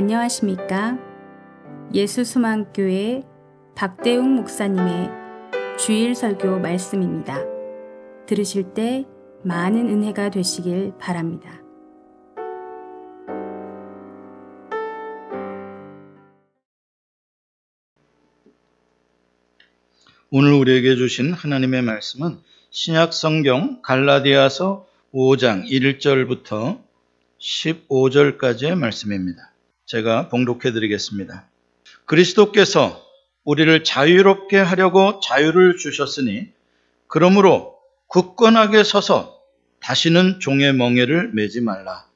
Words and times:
안녕하십니까? 0.00 0.98
예수수망교회 1.92 3.22
박대웅 3.76 4.34
목사님의 4.34 5.10
주일 5.78 6.14
설교 6.14 6.58
말씀입니다. 6.58 7.44
들으실 8.24 8.72
때 8.72 9.04
많은 9.44 9.90
은혜가 9.90 10.30
되시길 10.30 10.94
바랍니다. 10.98 11.60
오늘 20.30 20.54
우리에게 20.54 20.96
주신 20.96 21.34
하나님의 21.34 21.82
말씀은 21.82 22.38
신약 22.70 23.12
성경 23.12 23.82
갈라디아서 23.82 24.86
5장 25.12 25.68
1절부터 25.68 26.80
15절까지의 27.38 28.76
말씀입니다. 28.76 29.50
제가 29.90 30.28
봉독해 30.28 30.70
드리겠습니다. 30.70 31.48
그리스도께서 32.04 33.04
우리를 33.42 33.82
자유롭게 33.82 34.56
하려고 34.56 35.18
자유를 35.18 35.78
주셨으니 35.78 36.46
그러므로 37.08 37.74
굳건하게 38.06 38.84
서서 38.84 39.40
다시는 39.80 40.38
종의 40.38 40.74
멍에를 40.74 41.32
매지 41.32 41.60
말라. 41.60 42.06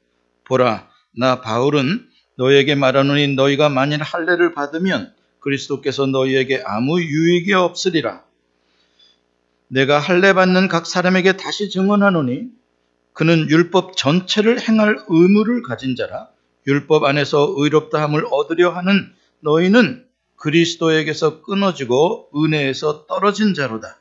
보라, 0.45 0.89
나 1.19 1.41
바울은 1.41 2.07
너에게 2.37 2.77
말하노니 2.77 3.35
너희가 3.35 3.71
만일 3.71 4.03
할례를 4.03 4.55
받으면 4.55 5.13
그리스도께서 5.41 6.07
너희에게 6.07 6.63
아무 6.65 7.03
유익이 7.03 7.55
없으리라. 7.55 8.23
내가 9.67 9.99
할례 9.99 10.33
받는 10.33 10.69
각 10.69 10.87
사람에게 10.87 11.37
다시 11.37 11.71
증언하노니 11.71 12.51
그는 13.15 13.51
율법 13.51 13.97
전체를 13.97 14.61
행할 14.61 14.97
의무를 15.09 15.63
가진 15.63 15.97
자라 15.97 16.29
율법 16.67 17.05
안에서 17.05 17.55
의롭다함을 17.57 18.25
얻으려 18.31 18.71
하는 18.71 19.13
너희는 19.41 20.07
그리스도에게서 20.37 21.43
끊어지고 21.43 22.31
은혜에서 22.35 23.07
떨어진 23.07 23.55
자로다. 23.55 23.99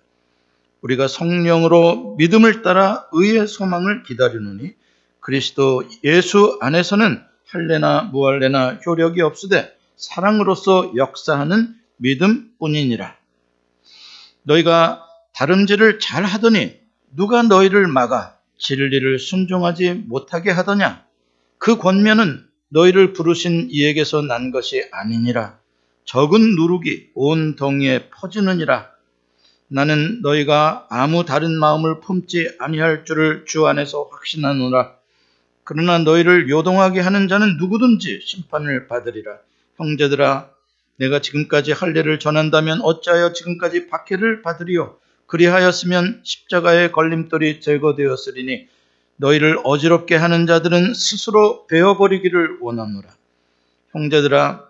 우리가 0.81 1.07
성령으로 1.07 2.15
믿음을 2.17 2.61
따라 2.61 3.07
의의 3.13 3.47
소망을 3.47 4.03
기다리노니 4.03 4.73
그리스도 5.19 5.83
예수 6.03 6.57
안에서는 6.61 7.23
할례나 7.47 8.03
무할례나 8.03 8.79
효력이 8.85 9.21
없으되 9.21 9.73
사랑으로서 9.95 10.93
역사하는 10.95 11.75
믿음뿐이니라. 11.97 13.15
너희가 14.43 15.05
다름질을 15.33 15.99
잘 15.99 16.25
하더니 16.25 16.77
누가 17.15 17.43
너희를 17.43 17.87
막아 17.87 18.35
진리를 18.57 19.19
순종하지 19.19 19.93
못하게 20.07 20.51
하더냐? 20.51 21.05
그 21.57 21.77
권면은 21.77 22.45
너희를 22.73 23.13
부르신 23.13 23.67
이에게서 23.69 24.23
난 24.23 24.49
것이 24.49 24.83
아니니라. 24.91 25.59
적은 26.05 26.55
누룩이 26.55 27.09
온 27.13 27.55
덩이에 27.55 28.09
퍼지느니라. 28.09 28.89
나는 29.67 30.21
너희가 30.23 30.87
아무 30.89 31.23
다른 31.23 31.51
마음을 31.51 31.99
품지 31.99 32.49
아니할 32.57 33.05
줄을 33.05 33.45
주 33.45 33.67
안에서 33.67 34.09
확신하노라. 34.11 34.95
그러나 35.63 35.99
너희를 35.99 36.49
요동하게 36.49 36.99
하는 36.99 37.27
자는 37.27 37.57
누구든지 37.57 38.21
심판을 38.25 38.87
받으리라. 38.87 39.37
형제들아, 39.77 40.49
내가 40.97 41.19
지금까지 41.19 41.73
할례를 41.73 42.17
전한다면 42.17 42.81
어찌하여 42.81 43.33
지금까지 43.33 43.87
박해를 43.87 44.41
받으리요? 44.41 44.97
그리하였으면 45.27 46.21
십자가의 46.23 46.91
걸림돌이 46.91 47.61
제거되었으리니 47.61 48.67
너희를 49.17 49.59
어지럽게 49.63 50.15
하는 50.15 50.47
자들은 50.47 50.93
스스로 50.93 51.67
베어버리기를 51.67 52.57
원하노라. 52.61 53.09
형제들아, 53.91 54.63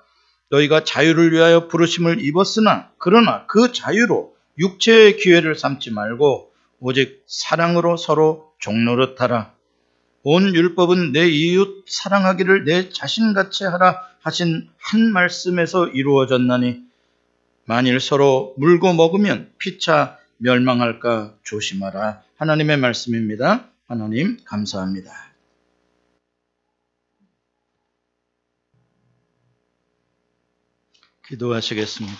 너희가 0.49 0.83
자유를 0.83 1.31
위하여 1.31 1.67
부르심을 1.67 2.23
입었으나 2.23 2.89
그러나 2.97 3.45
그 3.47 3.71
자유로 3.71 4.35
육체의 4.59 5.17
기회를 5.17 5.55
삼지 5.55 5.91
말고 5.91 6.51
오직 6.79 7.23
사랑으로 7.27 7.97
서로 7.97 8.51
종노릇하라. 8.59 9.53
온 10.23 10.55
율법은 10.55 11.11
내 11.11 11.27
이웃 11.27 11.85
사랑하기를 11.87 12.65
내 12.65 12.89
자신같이 12.89 13.65
하라 13.65 14.01
하신 14.21 14.69
한 14.77 15.11
말씀에서 15.11 15.87
이루어졌나니 15.87 16.81
만일 17.65 17.99
서로 17.99 18.53
물고 18.57 18.93
먹으면 18.93 19.51
피차 19.57 20.17
멸망할까 20.37 21.33
조심하라. 21.43 22.21
하나님의 22.37 22.77
말씀입니다. 22.77 23.69
하나님 23.93 24.37
감사합니다. 24.43 25.11
기도하시겠습니다. 31.27 32.17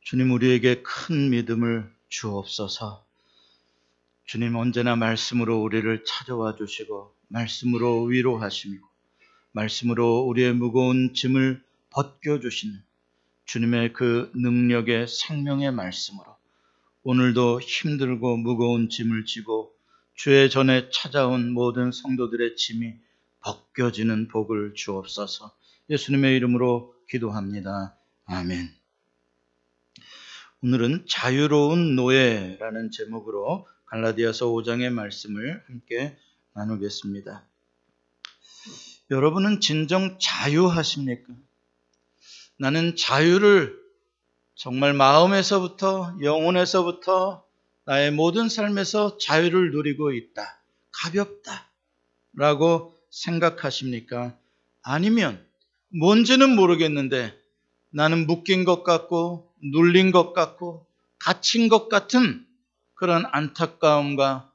주님 0.00 0.30
우리에게 0.32 0.82
큰 0.82 1.28
믿음을 1.28 1.94
주옵소서. 2.08 3.04
주님 4.24 4.56
언제나 4.56 4.96
말씀으로 4.96 5.60
우리를 5.60 6.04
찾아와 6.06 6.56
주시고 6.56 7.14
말씀으로 7.28 8.04
위로하시며 8.04 8.78
말씀으로 9.52 10.20
우리의 10.20 10.54
무거운 10.54 11.12
짐을 11.12 11.62
벗겨 11.90 12.40
주시는 12.40 12.82
주님의 13.44 13.92
그 13.92 14.32
능력의 14.34 15.06
생명의 15.06 15.70
말씀으로 15.70 16.33
오늘도 17.06 17.60
힘들고 17.60 18.38
무거운 18.38 18.88
짐을 18.88 19.26
지고 19.26 19.74
주의 20.14 20.48
전에 20.48 20.88
찾아온 20.90 21.52
모든 21.52 21.92
성도들의 21.92 22.56
짐이 22.56 22.94
벗겨지는 23.40 24.28
복을 24.28 24.72
주옵소서 24.74 25.54
예수님의 25.90 26.34
이름으로 26.36 26.94
기도합니다. 27.10 27.94
아멘. 28.24 28.70
오늘은 30.62 31.04
자유로운 31.06 31.94
노예라는 31.94 32.90
제목으로 32.90 33.68
갈라디아서 33.84 34.46
5장의 34.46 34.90
말씀을 34.90 35.62
함께 35.66 36.16
나누겠습니다. 36.54 37.44
여러분은 39.10 39.60
진정 39.60 40.16
자유하십니까? 40.18 41.34
나는 42.56 42.96
자유를 42.96 43.83
정말 44.54 44.92
마음에서부터 44.92 46.16
영혼에서부터 46.22 47.44
나의 47.84 48.12
모든 48.12 48.48
삶에서 48.48 49.18
자유를 49.18 49.72
누리고 49.72 50.12
있다. 50.12 50.58
가볍다. 50.92 51.66
라고 52.34 52.96
생각하십니까? 53.10 54.36
아니면 54.82 55.44
뭔지는 55.88 56.54
모르겠는데 56.54 57.36
나는 57.90 58.26
묶인 58.26 58.64
것 58.64 58.82
같고 58.82 59.52
눌린 59.62 60.12
것 60.12 60.32
같고 60.32 60.86
갇힌 61.18 61.68
것 61.68 61.88
같은 61.88 62.46
그런 62.94 63.24
안타까움과 63.30 64.50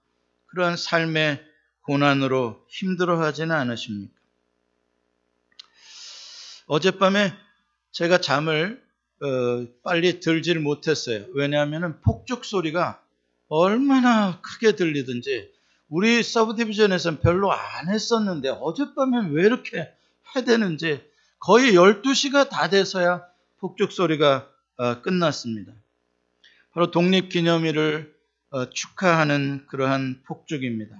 그러한 0.48 0.78
삶의 0.78 1.44
고난으로 1.82 2.66
힘들어하지는 2.68 3.56
않으십니까? 3.56 4.14
어젯밤에 6.68 7.34
제가 7.92 8.20
잠을 8.20 8.84
어, 9.22 9.68
빨리 9.84 10.20
들지를 10.20 10.62
못했어요. 10.62 11.26
왜냐하면 11.34 12.00
폭죽 12.02 12.46
소리가 12.46 13.02
얼마나 13.50 14.40
크게 14.42 14.76
들리든지 14.76 15.52
우리 15.90 16.22
서브디비전에서는 16.24 17.20
별로 17.20 17.52
안 17.52 17.90
했었는데 17.90 18.50
어젯밤에 18.50 19.30
왜 19.32 19.46
이렇게 19.46 19.92
해대는지 20.36 21.04
거의 21.40 21.74
12시가 21.74 22.50
다 22.50 22.70
돼서야 22.70 23.26
폭죽 23.60 23.92
소리가 23.92 24.50
어, 24.78 25.02
끝났습니다. 25.02 25.74
바로 26.72 26.92
독립기념일을 26.92 28.16
어, 28.52 28.70
축하하는 28.70 29.66
그러한 29.68 30.22
폭죽입니다. 30.26 30.96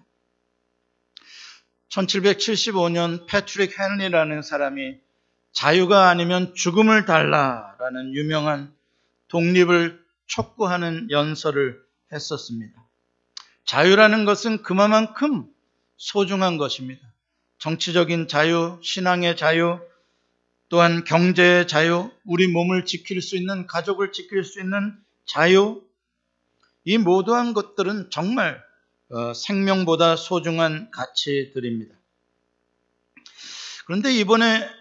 1775년 1.90 3.26
패트릭 3.28 3.80
헨리라는 3.80 4.42
사람이 4.42 4.98
자유가 5.52 6.10
아니면 6.10 6.54
죽음을 6.56 7.06
달라라는 7.06 8.14
유명한 8.14 8.74
독립을 9.28 10.04
촉구하는 10.28 11.10
연설을 11.12 11.82
했었습니다. 12.12 12.88
자유라는 13.66 14.26
것은 14.26 14.64
그만큼 14.64 15.46
소중한 15.98 16.58
것입니다. 16.58 17.02
정치적인 17.60 18.28
자유, 18.28 18.80
신앙의 18.82 19.36
자유, 19.38 19.80
또한 20.70 21.04
경제의 21.04 21.68
자유, 21.68 22.12
우리 22.26 22.48
몸을 22.48 22.86
지킬 22.86 23.22
수 23.22 23.36
있는, 23.36 23.68
가족을 23.68 24.12
지킬 24.12 24.44
수 24.44 24.60
있는 24.60 24.96
자유, 25.26 25.84
이 26.86 26.98
모두한 26.98 27.54
것들은 27.54 28.10
정말 28.12 28.64
어, 29.10 29.34
생명보다 29.34 30.16
소중한 30.16 30.90
가치들입니다. 30.92 31.96
그런데 33.86 34.14
이번에 34.14 34.64
어, 34.64 34.79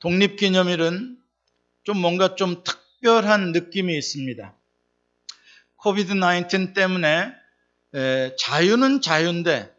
독립기념일은 0.00 1.18
좀 1.82 1.98
뭔가 1.98 2.34
좀 2.36 2.62
특별한 2.62 3.52
느낌이 3.52 3.96
있습니다. 3.96 4.54
코비드 5.76 6.14
19 6.14 6.74
때문에 6.74 7.32
자유는 8.38 9.00
자유인데 9.00 9.74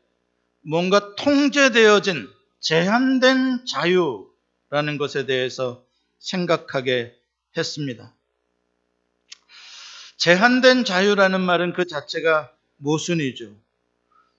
뭔가 0.61 1.15
통제되어진 1.15 2.27
제한된 2.59 3.65
자유라는 3.65 4.97
것에 4.97 5.25
대해서 5.25 5.85
생각하게 6.19 7.15
했습니다. 7.57 8.13
제한된 10.17 10.85
자유라는 10.85 11.41
말은 11.41 11.73
그 11.73 11.87
자체가 11.87 12.51
모순이죠. 12.77 13.55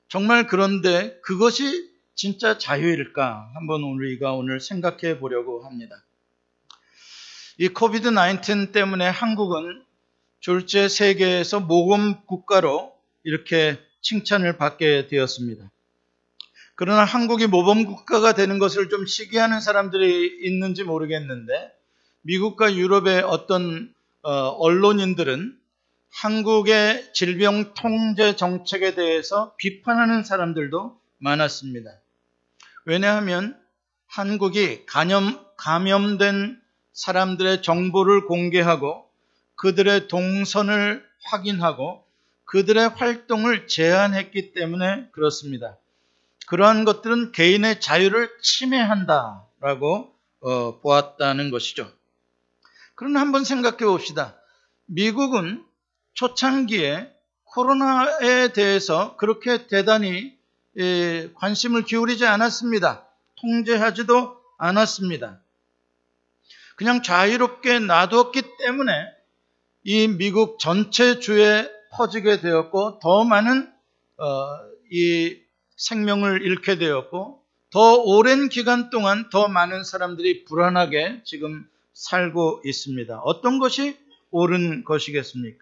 정말 0.08 0.46
그런데 0.46 1.18
그것이 1.22 1.91
진짜 2.14 2.58
자유일까? 2.58 3.52
한번 3.54 3.82
우리가 3.82 4.32
오늘 4.32 4.60
생각해 4.60 5.18
보려고 5.18 5.64
합니다. 5.64 6.04
이 7.58 7.68
코비드 7.68 8.12
19 8.12 8.72
때문에 8.72 9.08
한국은 9.08 9.84
졸제 10.40 10.88
세계에서 10.88 11.60
모범 11.60 12.24
국가로 12.26 12.92
이렇게 13.24 13.78
칭찬을 14.00 14.56
받게 14.56 15.06
되었습니다. 15.06 15.70
그러나 16.74 17.04
한국이 17.04 17.46
모범 17.46 17.84
국가가 17.84 18.32
되는 18.32 18.58
것을 18.58 18.88
좀 18.88 19.06
시기하는 19.06 19.60
사람들이 19.60 20.40
있는지 20.42 20.82
모르겠는데 20.82 21.72
미국과 22.22 22.74
유럽의 22.74 23.22
어떤 23.22 23.94
어, 24.22 24.30
언론인들은 24.30 25.58
한국의 26.10 27.12
질병 27.14 27.74
통제 27.74 28.36
정책에 28.36 28.94
대해서 28.94 29.54
비판하는 29.56 30.24
사람들도 30.24 31.00
많았습니다. 31.18 32.01
왜냐하면 32.84 33.58
한국이 34.06 34.84
감염, 34.86 35.38
감염된 35.56 36.60
사람들의 36.92 37.62
정보를 37.62 38.26
공개하고 38.26 39.08
그들의 39.54 40.08
동선을 40.08 41.04
확인하고 41.24 42.04
그들의 42.44 42.90
활동을 42.90 43.66
제한했기 43.66 44.52
때문에 44.52 45.08
그렇습니다. 45.12 45.76
그러한 46.46 46.84
것들은 46.84 47.32
개인의 47.32 47.80
자유를 47.80 48.28
침해한다라고 48.42 50.12
어, 50.40 50.80
보았다는 50.80 51.50
것이죠. 51.50 51.90
그러나 52.94 53.20
한번 53.20 53.44
생각해 53.44 53.78
봅시다. 53.78 54.36
미국은 54.86 55.64
초창기에 56.14 57.10
코로나에 57.44 58.52
대해서 58.52 59.16
그렇게 59.16 59.66
대단히 59.66 60.08
예, 60.26 60.36
관심을 61.34 61.84
기울이지 61.84 62.26
않았습니다. 62.26 63.06
통제하지도 63.36 64.36
않았습니다. 64.58 65.40
그냥 66.76 67.02
자유롭게 67.02 67.80
놔두었기 67.80 68.42
때문에 68.58 68.92
이 69.84 70.08
미국 70.08 70.58
전체 70.58 71.18
주에 71.18 71.70
퍼지게 71.92 72.40
되었고 72.40 73.00
더 73.00 73.24
많은 73.24 73.70
어, 74.16 74.26
이 74.90 75.36
생명을 75.76 76.42
잃게 76.42 76.78
되었고 76.78 77.42
더 77.70 77.96
오랜 77.96 78.48
기간 78.48 78.90
동안 78.90 79.30
더 79.30 79.48
많은 79.48 79.82
사람들이 79.84 80.44
불안하게 80.44 81.22
지금 81.24 81.66
살고 81.92 82.62
있습니다. 82.64 83.18
어떤 83.20 83.58
것이 83.58 83.98
옳은 84.30 84.84
것이겠습니까? 84.84 85.61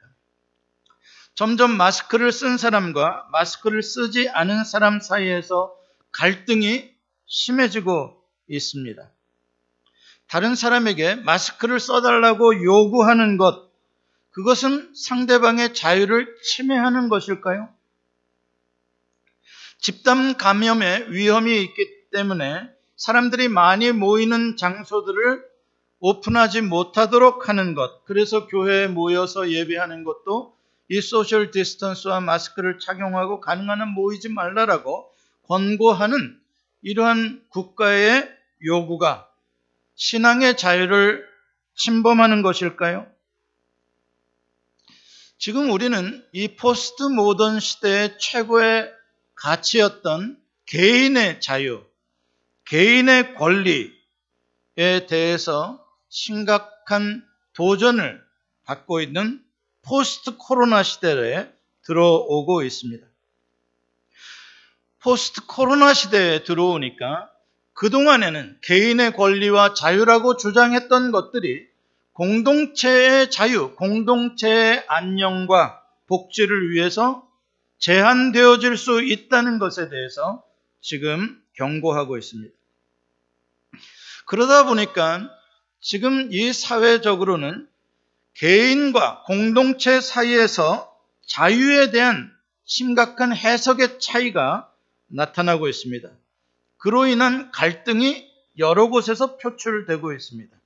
점점 1.35 1.71
마스크를 1.77 2.33
쓴 2.33 2.59
사람과 2.59 3.27
마스크를 3.33 3.83
쓰지 3.83 4.29
않은 4.29 4.65
사람 4.65 5.01
사이에서 5.01 5.75
갈등이 6.13 6.91
심해지고 7.27 8.23
있습니다. 8.49 9.11
다른 10.27 10.55
사람에게 10.55 11.17
마스크를 11.17 11.81
써달라고 11.81 12.63
요구하는 12.63 13.37
것, 13.37 13.71
그것은 14.31 14.93
상대방의 14.95 15.75
자유를 15.75 16.37
침해하는 16.45 17.09
것일까요? 17.09 17.69
집단 19.79 20.37
감염의 20.37 21.13
위험이 21.13 21.63
있기 21.63 22.11
때문에 22.13 22.69
사람들이 22.97 23.49
많이 23.49 23.93
모이는 23.93 24.57
장소들을 24.57 25.43
오픈하지 26.01 26.63
못하도록 26.63 27.49
하는 27.49 27.75
것, 27.75 28.05
그래서 28.05 28.47
교회에 28.47 28.89
모여서 28.89 29.51
예배하는 29.51 30.05
것도 30.05 30.57
이 30.91 31.01
social 31.01 31.53
distance와 31.53 32.21
마스크를 32.21 32.81
착용하고 32.81 33.41
가능한 33.41 33.81
한 33.81 33.89
모이지 33.91 34.29
말라라고 34.29 35.09
권고하는 35.47 36.37
이러한 36.83 37.45
국가의 37.49 38.29
요구가 38.65 39.31
신앙의 39.95 40.57
자유를 40.57 41.25
침범하는 41.77 42.43
것일까요? 42.43 43.07
지금 45.39 45.71
우리는 45.71 46.27
이 46.33 46.57
포스트 46.57 47.05
모던 47.05 47.61
시대의 47.61 48.19
최고의 48.19 48.93
가치였던 49.37 50.43
개인의 50.67 51.41
자유, 51.41 51.85
개인의 52.65 53.37
권리에 53.37 55.07
대해서 55.09 55.87
심각한 56.09 57.25
도전을 57.53 58.21
받고 58.65 59.01
있는 59.01 59.43
포스트 59.83 60.37
코로나 60.37 60.83
시대에 60.83 61.51
들어오고 61.83 62.63
있습니다. 62.63 63.07
포스트 65.01 65.47
코로나 65.47 65.95
시대에 65.95 66.45
들어오니까 66.45 67.31
그동안에는 67.73 68.59
개인의 68.61 69.15
권리와 69.15 69.73
자유라고 69.73 70.37
주장했던 70.37 71.13
것들이 71.13 71.67
공동체의 72.13 73.31
자유, 73.31 73.75
공동체의 73.77 74.85
안녕과 74.89 75.83
복지를 76.07 76.73
위해서 76.73 77.27
제한되어질 77.79 78.77
수 78.77 79.03
있다는 79.03 79.59
것에 79.59 79.89
대해서 79.89 80.45
지금 80.83 81.43
경고하고 81.55 82.19
있습니다. 82.19 82.55
그러다 84.27 84.67
보니까 84.67 85.31
지금 85.81 86.29
이 86.31 86.53
사회적으로는 86.53 87.70
개인과 88.35 89.25
공동체 89.27 90.01
사이에서 90.01 90.97
자유에 91.27 91.91
대한 91.91 92.33
심각한 92.65 93.35
해석의 93.35 94.01
차이가 94.01 94.73
나타나고 95.09 95.69
있습니다. 95.69 96.09
그로 96.79 97.07
인한 97.07 97.51
갈등이 97.51 98.29
여러 98.59 98.89
곳에서 98.89 99.37
표출되고 99.37 100.13
있습니다. 100.13 100.57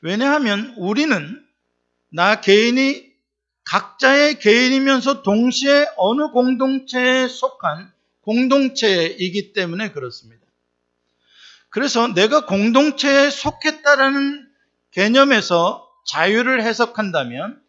왜냐하면 0.00 0.74
우리는 0.76 1.44
나 2.10 2.40
개인이 2.40 3.12
각자의 3.64 4.38
개인이면서 4.38 5.22
동시에 5.22 5.86
어느 5.96 6.28
공동체에 6.28 7.28
속한 7.28 7.92
공동체이기 8.20 9.52
때문에 9.52 9.92
그렇습니다. 9.92 10.44
그래서 11.70 12.08
내가 12.14 12.46
공동체에 12.46 13.30
속했다라는 13.30 14.48
개념에서 14.92 15.83
자유를 16.04 16.62
해석한다면 16.62 17.60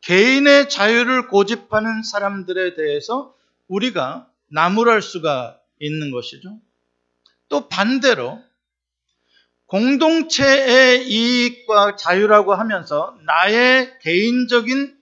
개인의 0.00 0.68
자유를 0.68 1.28
고집하는 1.28 2.02
사람들에 2.02 2.74
대해서 2.74 3.34
우리가 3.66 4.28
나무랄 4.48 5.02
수가 5.02 5.58
있는 5.80 6.10
것이죠. 6.10 6.58
또 7.48 7.68
반대로 7.68 8.42
공동체의 9.66 11.06
이익과 11.08 11.96
자유라고 11.96 12.54
하면서 12.54 13.18
나의 13.24 13.98
개인적인 14.00 14.96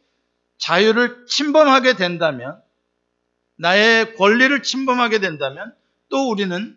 자유를 0.58 1.26
침범하게 1.26 1.94
된다면, 1.94 2.60
나의 3.56 4.16
권리를 4.16 4.62
침범하게 4.62 5.20
된다면 5.20 5.72
또 6.08 6.28
우리는 6.28 6.76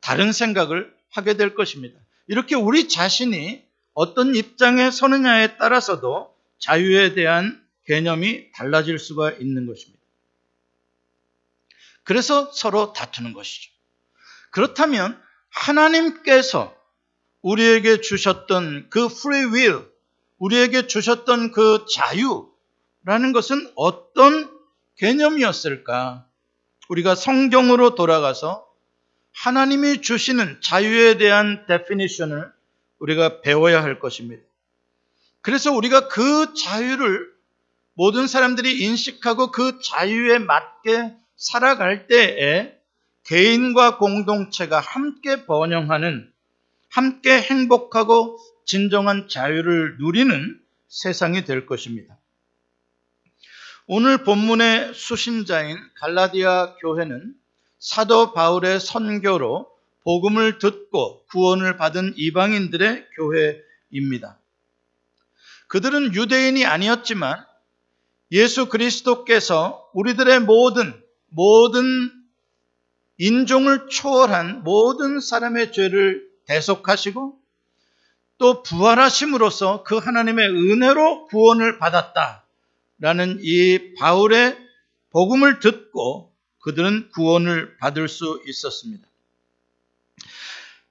다른 0.00 0.32
생각을 0.32 0.92
하게 1.10 1.34
될 1.34 1.54
것입니다. 1.54 1.98
이렇게 2.26 2.54
우리 2.54 2.88
자신이 2.88 3.64
어떤 3.94 4.34
입장에 4.34 4.90
서느냐에 4.90 5.56
따라서도 5.56 6.34
자유에 6.58 7.14
대한 7.14 7.64
개념이 7.86 8.52
달라질 8.52 8.98
수가 8.98 9.32
있는 9.32 9.66
것입니다. 9.66 10.00
그래서 12.04 12.50
서로 12.52 12.92
다투는 12.92 13.32
것이죠. 13.32 13.70
그렇다면 14.50 15.20
하나님께서 15.50 16.76
우리에게 17.42 18.00
주셨던 18.00 18.88
그 18.90 19.06
free 19.06 19.44
will, 19.52 19.86
우리에게 20.38 20.86
주셨던 20.86 21.52
그 21.52 21.84
자유라는 21.94 23.32
것은 23.32 23.70
어떤 23.76 24.50
개념이었을까? 24.96 26.26
우리가 26.88 27.14
성경으로 27.14 27.94
돌아가서 27.94 28.66
하나님이 29.32 30.02
주시는 30.02 30.60
자유에 30.62 31.16
대한 31.16 31.64
데피니션을 31.66 32.52
우리가 33.00 33.40
배워야 33.40 33.82
할 33.82 33.98
것입니다. 33.98 34.42
그래서 35.42 35.72
우리가 35.72 36.08
그 36.08 36.54
자유를 36.54 37.28
모든 37.94 38.26
사람들이 38.26 38.84
인식하고 38.84 39.50
그 39.50 39.80
자유에 39.82 40.38
맞게 40.38 41.14
살아갈 41.36 42.06
때에 42.06 42.78
개인과 43.24 43.98
공동체가 43.98 44.80
함께 44.80 45.46
번영하는, 45.46 46.30
함께 46.88 47.40
행복하고 47.40 48.38
진정한 48.64 49.28
자유를 49.28 49.96
누리는 49.98 50.60
세상이 50.88 51.44
될 51.44 51.66
것입니다. 51.66 52.16
오늘 53.86 54.24
본문의 54.24 54.94
수신자인 54.94 55.78
갈라디아 55.96 56.76
교회는 56.76 57.34
사도 57.78 58.32
바울의 58.32 58.80
선교로 58.80 59.69
복음을 60.04 60.58
듣고 60.58 61.24
구원을 61.26 61.76
받은 61.76 62.14
이방인들의 62.16 63.06
교회입니다. 63.16 64.38
그들은 65.68 66.14
유대인이 66.14 66.64
아니었지만 66.64 67.44
예수 68.32 68.68
그리스도께서 68.68 69.88
우리들의 69.92 70.40
모든 70.40 71.00
모든 71.28 72.10
인종을 73.18 73.88
초월한 73.88 74.64
모든 74.64 75.20
사람의 75.20 75.72
죄를 75.72 76.28
대속하시고 76.46 77.38
또 78.38 78.62
부활하심으로써 78.62 79.82
그 79.82 79.98
하나님의 79.98 80.48
은혜로 80.48 81.26
구원을 81.26 81.78
받았다라는 81.78 83.40
이 83.42 83.94
바울의 83.98 84.56
복음을 85.10 85.60
듣고 85.60 86.32
그들은 86.60 87.10
구원을 87.10 87.76
받을 87.76 88.08
수 88.08 88.42
있었습니다. 88.46 89.09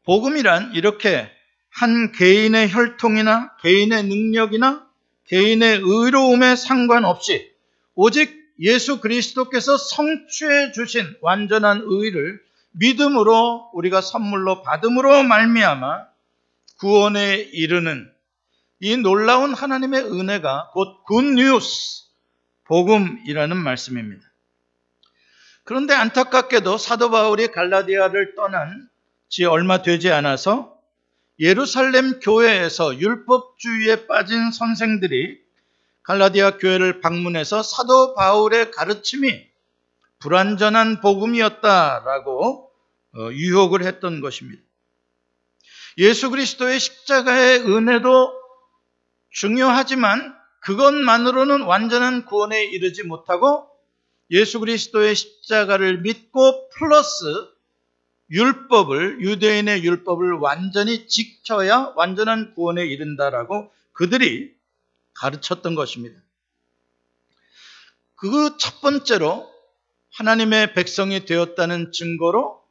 복음이란 0.05 0.73
이렇게 0.73 1.29
한 1.69 2.11
개인의 2.11 2.71
혈통이나 2.71 3.57
개인의 3.61 4.03
능력이나 4.03 4.87
개인의 5.25 5.81
의로움에 5.83 6.55
상관없이 6.55 7.51
오직 7.95 8.39
예수 8.59 8.99
그리스도께서 8.99 9.77
성취해 9.77 10.71
주신 10.71 11.05
완전한 11.21 11.81
의를 11.85 12.41
믿음으로 12.71 13.71
우리가 13.73 14.01
선물로 14.01 14.63
받음으로 14.63 15.23
말미암아 15.23 16.07
구원에 16.79 17.37
이르는 17.37 18.11
이 18.79 18.97
놀라운 18.97 19.53
하나님의 19.53 20.01
은혜가 20.03 20.71
곧 20.73 21.03
굿뉴스 21.03 22.05
복음이라는 22.65 23.57
말씀입니다. 23.57 24.25
그런데 25.63 25.93
안타깝게도 25.93 26.77
사도 26.77 27.11
바울이 27.11 27.47
갈라디아를 27.47 28.35
떠난 28.35 28.88
지 29.29 29.45
얼마 29.45 29.81
되지 29.81 30.11
않아서 30.11 30.77
예루살렘 31.39 32.19
교회에서 32.19 32.99
율법주의에 32.99 34.07
빠진 34.07 34.51
선생들이 34.51 35.39
갈라디아 36.03 36.57
교회를 36.57 37.01
방문해서 37.01 37.61
사도 37.63 38.15
바울의 38.15 38.71
가르침이 38.71 39.47
불완전한 40.17 40.99
복음이었다라고 41.01 42.71
어, 43.15 43.29
유혹을 43.31 43.83
했던 43.85 44.19
것입니다. 44.19 44.61
예수 45.97 46.29
그리스도의 46.29 46.79
십자가의 46.79 47.59
은혜도 47.61 48.33
중요하지만 49.31 50.35
그것만으로는 50.61 51.61
완전한 51.61 52.25
구원에 52.25 52.65
이르지 52.65 53.03
못하고 53.03 53.67
예수 54.31 54.59
그리스도의 54.59 55.15
십자가를 55.15 56.01
믿고 56.01 56.69
플러스 56.69 57.23
율법을 58.31 59.21
유대인의 59.21 59.83
율법을 59.83 60.33
완전히 60.33 61.07
지켜야 61.07 61.93
완전한 61.95 62.53
구원에 62.53 62.85
이른다라고 62.85 63.71
그들이 63.93 64.53
가르쳤던 65.13 65.75
것입니다. 65.75 66.19
그 68.15 68.57
첫 68.57 68.81
번째로 68.81 69.49
하나님의 70.13 70.73
백성이 70.73 71.25
되었다는 71.25 71.91
증거로 71.91 72.61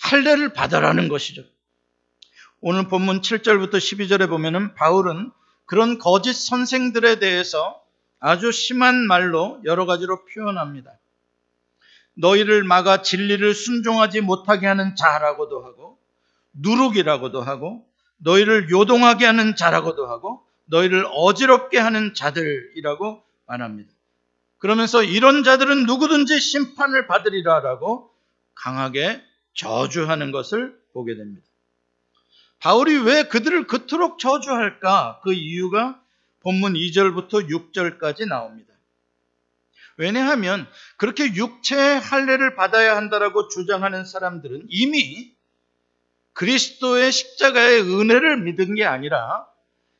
할례를 0.00 0.52
받아라는 0.52 1.08
것이죠. 1.08 1.42
오늘 2.60 2.88
본문 2.88 3.20
7절부터 3.20 3.74
12절에 3.74 4.28
보면은 4.28 4.74
바울은 4.74 5.30
그런 5.66 5.98
거짓 5.98 6.32
선생들에 6.34 7.18
대해서 7.18 7.82
아주 8.20 8.52
심한 8.52 9.06
말로 9.06 9.60
여러 9.64 9.86
가지로 9.86 10.24
표현합니다. 10.26 10.92
너희를 12.14 12.64
막아 12.64 13.02
진리를 13.02 13.54
순종하지 13.54 14.20
못하게 14.20 14.66
하는 14.66 14.96
자라고도 14.96 15.64
하고 15.64 15.98
누룩이라고도 16.54 17.42
하고 17.42 17.86
너희를 18.18 18.70
요동하게 18.70 19.26
하는 19.26 19.56
자라고도 19.56 20.06
하고 20.06 20.46
너희를 20.66 21.06
어지럽게 21.12 21.78
하는 21.78 22.14
자들이라고 22.14 23.22
말합니다. 23.46 23.92
그러면서 24.58 25.02
이런 25.02 25.44
자들은 25.44 25.84
누구든지 25.86 26.40
심판을 26.40 27.06
받으리라라고 27.06 28.10
강하게 28.54 29.20
저주하는 29.54 30.30
것을 30.32 30.78
보게 30.92 31.16
됩니다. 31.16 31.46
바울이 32.60 32.96
왜 32.96 33.24
그들을 33.24 33.66
그토록 33.66 34.18
저주할까? 34.18 35.20
그 35.22 35.32
이유가 35.34 36.00
본문 36.40 36.74
2절부터 36.74 37.50
6절까지 37.50 38.26
나옵니다. 38.26 38.73
왜냐하면 39.96 40.66
그렇게 40.96 41.34
육체의 41.34 42.00
할례를 42.00 42.54
받아야 42.54 42.96
한다라고 42.96 43.48
주장하는 43.48 44.04
사람들은 44.04 44.66
이미 44.68 45.32
그리스도의 46.32 47.12
십자가의 47.12 47.82
은혜를 47.82 48.42
믿은 48.42 48.74
게 48.74 48.84
아니라 48.84 49.46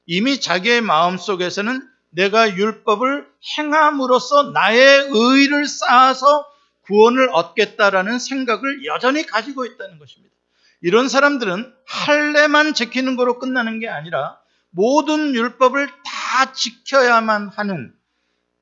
이미 0.07 0.41
자기의 0.41 0.81
마음 0.81 1.17
속에서는 1.17 1.89
내가 2.11 2.57
율법을 2.57 3.27
행함으로써 3.57 4.51
나의 4.51 5.09
의를 5.11 5.67
쌓아서 5.67 6.47
구원을 6.83 7.31
얻겠다라는 7.33 8.19
생각을 8.19 8.85
여전히 8.85 9.25
가지고 9.27 9.65
있다는 9.65 9.99
것입니다. 9.99 10.35
이런 10.83 11.09
사람들은 11.09 11.75
할례만 11.87 12.75
지키는 12.75 13.17
거로 13.17 13.39
끝나는 13.39 13.81
게 13.81 13.89
아니라 13.89 14.39
모든 14.71 15.35
율법을 15.35 15.89
다 16.05 16.53
지켜야만 16.53 17.49
하는 17.49 17.95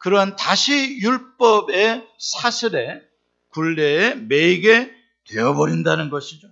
그러한 0.02 0.35
다시 0.37 0.99
율법의 1.00 2.09
사슬에 2.18 3.00
굴레에 3.50 4.16
매이게 4.16 4.92
되어버린다는 5.28 6.11
것이죠. 6.11 6.49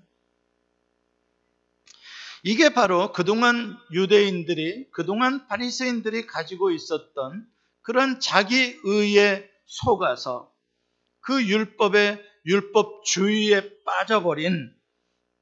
이게 2.44 2.72
바로 2.72 3.12
그동안 3.12 3.76
유대인들이, 3.92 4.90
그동안 4.92 5.46
바리새인들이 5.48 6.26
가지고 6.26 6.70
있었던 6.70 7.44
그런 7.82 8.20
자기 8.20 8.78
의에 8.84 9.50
속아서 9.66 10.52
그 11.20 11.44
율법의 11.44 12.22
율법주의에 12.46 13.82
빠져버린 13.84 14.72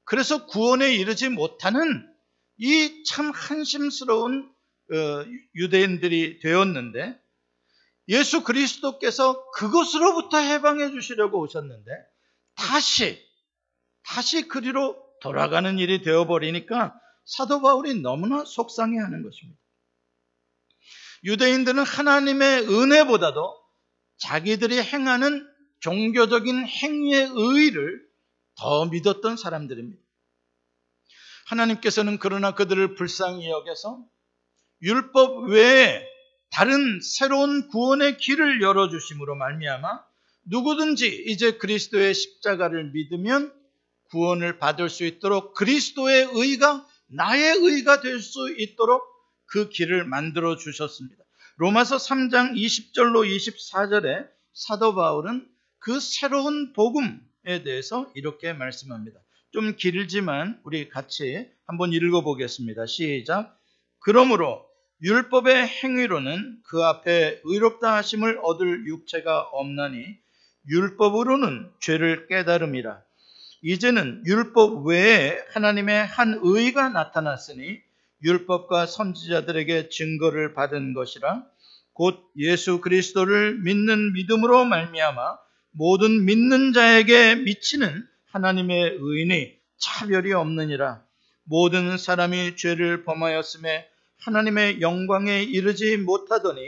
그래서 0.04 0.46
구원에 0.46 0.94
이르지 0.94 1.28
못하는 1.28 2.08
이 2.56 3.04
참 3.06 3.30
한심스러운 3.30 4.50
어, 4.90 5.24
유대인들이 5.54 6.40
되었는데 6.40 7.20
예수 8.08 8.42
그리스도께서 8.42 9.50
그것으로부터 9.50 10.38
해방해 10.38 10.90
주시려고 10.90 11.40
오셨는데 11.40 11.90
다시 12.54 13.22
다시 14.02 14.48
그리로 14.48 14.96
돌아가는 15.20 15.78
일이 15.78 16.02
되어 16.02 16.26
버리니까 16.26 16.94
사도 17.24 17.60
바울이 17.60 18.00
너무나 18.00 18.44
속상해 18.44 18.98
하는 18.98 19.22
것입니다. 19.22 19.60
유대인들은 21.24 21.82
하나님의 21.82 22.68
은혜보다도 22.68 23.58
자기들이 24.18 24.80
행하는 24.80 25.46
종교적인 25.80 26.66
행위의 26.66 27.30
의의를 27.34 28.08
더 28.56 28.86
믿었던 28.86 29.36
사람들입니다. 29.36 30.02
하나님께서는 31.46 32.18
그러나 32.18 32.54
그들을 32.54 32.94
불쌍히 32.94 33.48
여겨서 33.48 34.04
율법 34.82 35.50
외에 35.50 36.07
다른 36.50 37.00
새로운 37.00 37.68
구원의 37.68 38.18
길을 38.18 38.62
열어 38.62 38.88
주심으로 38.88 39.34
말미암아 39.36 40.00
누구든지 40.44 41.24
이제 41.26 41.52
그리스도의 41.52 42.14
십자가를 42.14 42.90
믿으면 42.92 43.52
구원을 44.10 44.58
받을 44.58 44.88
수 44.88 45.04
있도록 45.04 45.54
그리스도의 45.54 46.30
의가 46.32 46.86
나의 47.08 47.56
의가 47.58 48.00
될 48.00 48.20
수 48.20 48.54
있도록 48.58 49.02
그 49.46 49.68
길을 49.68 50.04
만들어 50.04 50.56
주셨습니다. 50.56 51.22
로마서 51.56 51.96
3장 51.96 52.54
20절로 52.54 53.26
24절에 53.26 54.28
사도 54.52 54.94
바울은 54.94 55.48
그 55.78 56.00
새로운 56.00 56.72
복음에 56.72 57.62
대해서 57.64 58.10
이렇게 58.14 58.52
말씀합니다. 58.52 59.18
좀 59.52 59.76
길지만 59.76 60.60
우리 60.64 60.88
같이 60.88 61.48
한번 61.66 61.92
읽어보겠습니다. 61.92 62.86
시작. 62.86 63.58
그러므로 64.00 64.67
율법의 65.02 65.68
행위로는 65.68 66.58
그 66.64 66.82
앞에 66.82 67.40
의롭다 67.44 67.96
하심을 67.96 68.40
얻을 68.42 68.86
육체가 68.86 69.42
없나니 69.52 70.04
율법으로는 70.68 71.70
죄를 71.80 72.26
깨달음이라. 72.26 73.00
이제는 73.62 74.22
율법 74.26 74.86
외에 74.86 75.38
하나님의 75.52 76.04
한 76.04 76.40
의가 76.42 76.88
나타났으니 76.88 77.78
율법과 78.24 78.86
선지자들에게 78.86 79.88
증거를 79.88 80.54
받은 80.54 80.94
것이라 80.94 81.44
곧 81.92 82.20
예수 82.36 82.80
그리스도를 82.80 83.58
믿는 83.58 84.12
믿음으로 84.12 84.64
말미암아 84.64 85.38
모든 85.70 86.24
믿는 86.24 86.72
자에게 86.72 87.36
미치는 87.36 88.04
하나님의 88.30 88.98
의인이 89.00 89.56
차별이 89.78 90.32
없느니라 90.32 91.02
모든 91.44 91.96
사람이 91.96 92.56
죄를 92.56 93.04
범하였음에 93.04 93.88
하나님의 94.20 94.80
영광에 94.80 95.42
이르지 95.42 95.96
못하더니 95.98 96.60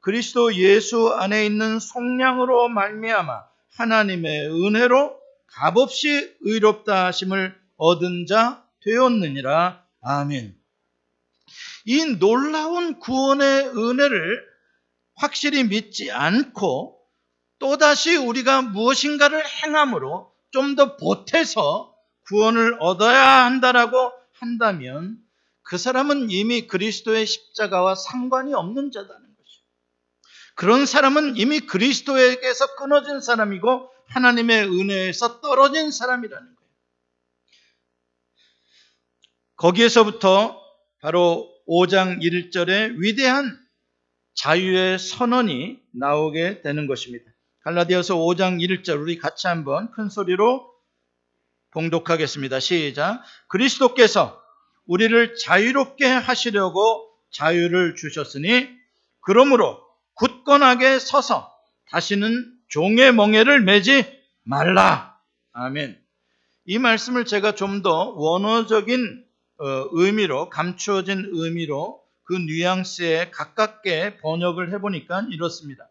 그리스도 0.00 0.54
예수 0.54 1.08
안에 1.12 1.46
있는 1.46 1.78
속량으로 1.80 2.68
말미암아 2.68 3.44
하나님의 3.76 4.48
은혜로 4.48 5.18
값없이 5.46 6.36
의롭다 6.40 7.06
하심을 7.06 7.58
얻은 7.76 8.26
자 8.26 8.64
되었느니라. 8.84 9.84
아멘. 10.02 10.56
이 11.86 12.04
놀라운 12.18 12.98
구원의 12.98 13.68
은혜를 13.68 14.44
확실히 15.14 15.64
믿지 15.64 16.10
않고 16.10 17.00
또다시 17.58 18.16
우리가 18.16 18.62
무엇인가를 18.62 19.42
행함으로 19.64 20.32
좀 20.50 20.76
더 20.76 20.96
보태서 20.96 21.94
구원을 22.28 22.78
얻어야 22.80 23.44
한다라고 23.44 24.12
한다면 24.32 25.18
그 25.66 25.78
사람은 25.78 26.30
이미 26.30 26.68
그리스도의 26.68 27.26
십자가와 27.26 27.96
상관이 27.96 28.54
없는 28.54 28.92
자다는 28.92 29.20
것이죠. 29.20 29.64
그런 30.54 30.86
사람은 30.86 31.36
이미 31.36 31.58
그리스도에게서 31.58 32.76
끊어진 32.76 33.20
사람이고 33.20 33.90
하나님의 34.06 34.68
은혜에서 34.68 35.40
떨어진 35.40 35.90
사람이라는 35.90 36.46
거예요. 36.46 36.70
거기에서부터 39.56 40.62
바로 41.00 41.52
5장 41.66 42.22
1절에 42.22 42.94
위대한 42.98 43.58
자유의 44.34 45.00
선언이 45.00 45.80
나오게 45.90 46.62
되는 46.62 46.86
것입니다. 46.86 47.24
갈라디아서 47.64 48.14
5장 48.14 48.64
1절 48.64 49.02
우리 49.02 49.18
같이 49.18 49.48
한번 49.48 49.90
큰 49.90 50.10
소리로 50.10 50.72
봉독하겠습니다. 51.72 52.60
시작. 52.60 53.24
그리스도께서 53.48 54.45
우리를 54.86 55.36
자유롭게 55.36 56.06
하시려고 56.06 57.08
자유를 57.30 57.96
주셨으니 57.96 58.68
그러므로 59.20 59.80
굳건하게 60.14 60.98
서서 60.98 61.52
다시는 61.90 62.52
종의 62.68 63.12
멍에를 63.12 63.60
매지 63.60 64.04
말라. 64.44 65.18
아멘. 65.52 66.00
이 66.66 66.78
말씀을 66.78 67.24
제가 67.26 67.54
좀 67.54 67.82
더 67.82 68.10
원어적인 68.10 69.24
어, 69.58 69.88
의미로 69.92 70.50
감추어진 70.50 71.30
의미로 71.32 72.02
그 72.24 72.34
뉘앙스에 72.34 73.30
가깝게 73.30 74.18
번역을 74.18 74.72
해보니까 74.72 75.26
이렇습니다. 75.30 75.88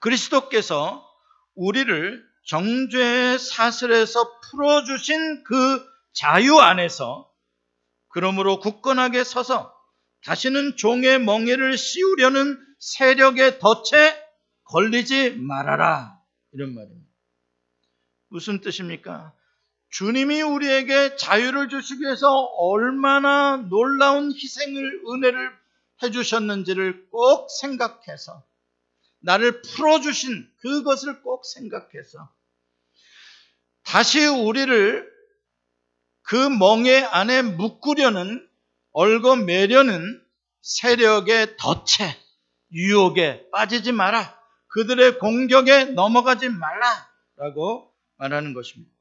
그리스도께서 0.00 1.06
우리를 1.54 2.22
정죄의 2.46 3.38
사슬에서 3.38 4.40
풀어주신 4.40 5.44
그 5.44 5.84
자유 6.12 6.58
안에서 6.58 7.30
그러므로 8.16 8.60
굳건하게 8.60 9.24
서서 9.24 9.78
다시는 10.24 10.78
종의 10.78 11.20
멍에를 11.20 11.76
씌우려는 11.76 12.58
세력의 12.78 13.58
덫에 13.58 14.18
걸리지 14.64 15.32
말아라. 15.32 16.18
이런 16.52 16.74
말입니다. 16.74 17.10
무슨 18.28 18.62
뜻입니까? 18.62 19.34
주님이 19.90 20.40
우리에게 20.40 21.16
자유를 21.16 21.68
주시기 21.68 22.04
위해서 22.04 22.30
얼마나 22.56 23.58
놀라운 23.58 24.32
희생을, 24.32 25.02
은혜를 25.10 25.52
해주셨는지를 26.02 27.10
꼭 27.10 27.48
생각해서 27.50 28.42
나를 29.20 29.60
풀어주신 29.60 30.50
그것을 30.62 31.20
꼭 31.20 31.44
생각해서 31.44 32.32
다시 33.82 34.24
우리를 34.24 35.15
그 36.26 36.34
멍에 36.34 37.02
안에 37.02 37.42
묶으려는 37.42 38.46
얽어매려는 38.92 40.20
세력의 40.60 41.56
덫에 41.56 42.16
유혹에 42.72 43.48
빠지지 43.52 43.92
마라. 43.92 44.36
그들의 44.68 45.18
공격에 45.18 45.84
넘어가지 45.84 46.48
말라 46.48 47.08
라고 47.36 47.92
말하는 48.16 48.54
것입니다. 48.54 48.92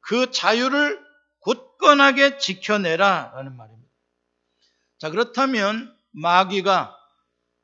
그 0.00 0.30
자유를 0.30 0.98
굳건하게 1.40 2.38
지켜내라 2.38 3.32
라는 3.34 3.56
말입니다. 3.56 3.90
자, 4.98 5.10
그렇다면 5.10 5.94
마귀가 6.12 6.96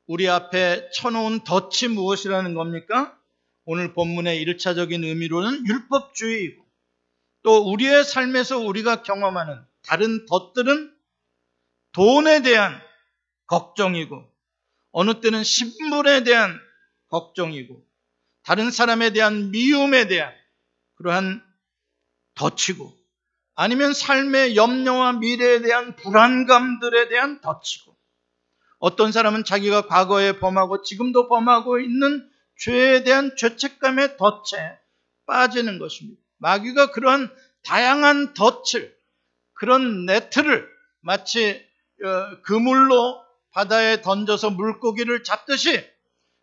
우리 0.07 0.29
앞에 0.29 0.91
쳐놓은 0.91 1.45
덫이 1.45 1.89
무엇이라는 1.89 2.53
겁니까? 2.53 3.17
오늘 3.65 3.95
본문의 3.95 4.45
1차적인 4.45 5.05
의미로는 5.05 5.67
율법주의이고 5.67 6.70
또 7.43 7.71
우리의 7.71 8.05
삶에서 8.05 8.59
우리가 8.59 9.03
경험하는 9.03 9.61
다른 9.83 10.27
덫들은 10.27 10.95
돈에 11.93 12.43
대한 12.43 12.81
걱정이고 13.47 14.31
어느 14.93 15.21
때는 15.21 15.43
신분에 15.43 16.25
대한 16.25 16.59
걱정이고 17.09 17.85
다른 18.43 18.71
사람에 18.71 19.11
대한 19.11 19.51
미움에 19.51 20.07
대한 20.07 20.33
그러한 20.97 21.43
덫이고 22.35 22.97
아니면 23.55 23.93
삶의 23.93 24.57
염려와 24.57 25.15
미래에 25.15 25.61
대한 25.61 25.97
불안감들에 25.97 27.09
대한 27.09 27.41
덫이고 27.41 27.97
어떤 28.79 29.13
사람은 29.13 29.45
자기가 29.45 29.87
과거에 29.87 30.39
범하고 30.39 30.83
지금도 30.83 31.29
범하고 31.29 31.81
있는 31.81 32.29
죄에 32.59 33.05
대한 33.05 33.37
죄책감의 33.37 34.17
덫에 34.17 34.79
빠지는 35.27 35.79
것입니다. 35.79 36.21
마귀가 36.41 36.91
그런 36.91 37.35
다양한 37.65 38.35
덫을 38.35 38.95
그런 39.55 40.07
네트를 40.07 40.69
마치 41.01 41.65
어, 42.03 42.43
그물로 42.43 43.23
바다에 43.53 44.01
던져서 44.01 44.51
물고기를 44.51 45.23
잡듯이 45.23 45.85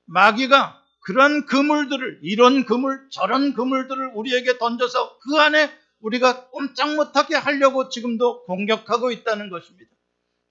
마귀가 0.06 0.82
그런 1.02 1.46
그물들을 1.46 2.20
이런 2.22 2.66
그물 2.66 3.08
저런 3.12 3.54
그물들을 3.54 4.12
우리에게 4.14 4.58
던져서 4.58 5.20
그 5.20 5.40
안에 5.40 5.72
우리가 6.02 6.50
꼼짝 6.50 6.96
못하게 6.96 7.36
하려고 7.36 7.90
지금도 7.90 8.46
공격하고 8.46 9.12
있다는 9.12 9.50
것입니다. 9.50 9.90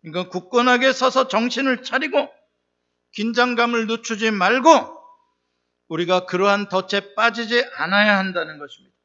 그러니까 0.00 0.30
굳건하게 0.30 0.92
서서 0.92 1.28
정신을 1.28 1.82
차리고 1.82 2.28
긴장감을 3.12 3.86
늦추지 3.86 4.30
말고 4.30 4.70
우리가 5.88 6.26
그러한 6.26 6.68
덫에 6.68 7.14
빠지지 7.14 7.64
않아야 7.76 8.18
한다는 8.18 8.58
것입니다. 8.58 8.95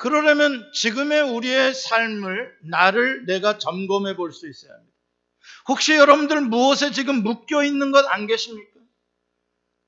그러려면 0.00 0.70
지금의 0.72 1.20
우리의 1.30 1.74
삶을, 1.74 2.56
나를 2.70 3.26
내가 3.26 3.58
점검해 3.58 4.16
볼 4.16 4.32
수 4.32 4.48
있어야 4.48 4.72
합니다. 4.72 4.96
혹시 5.68 5.92
여러분들 5.94 6.40
무엇에 6.40 6.90
지금 6.90 7.22
묶여 7.22 7.62
있는 7.62 7.92
것 7.92 8.06
안 8.08 8.26
계십니까? 8.26 8.80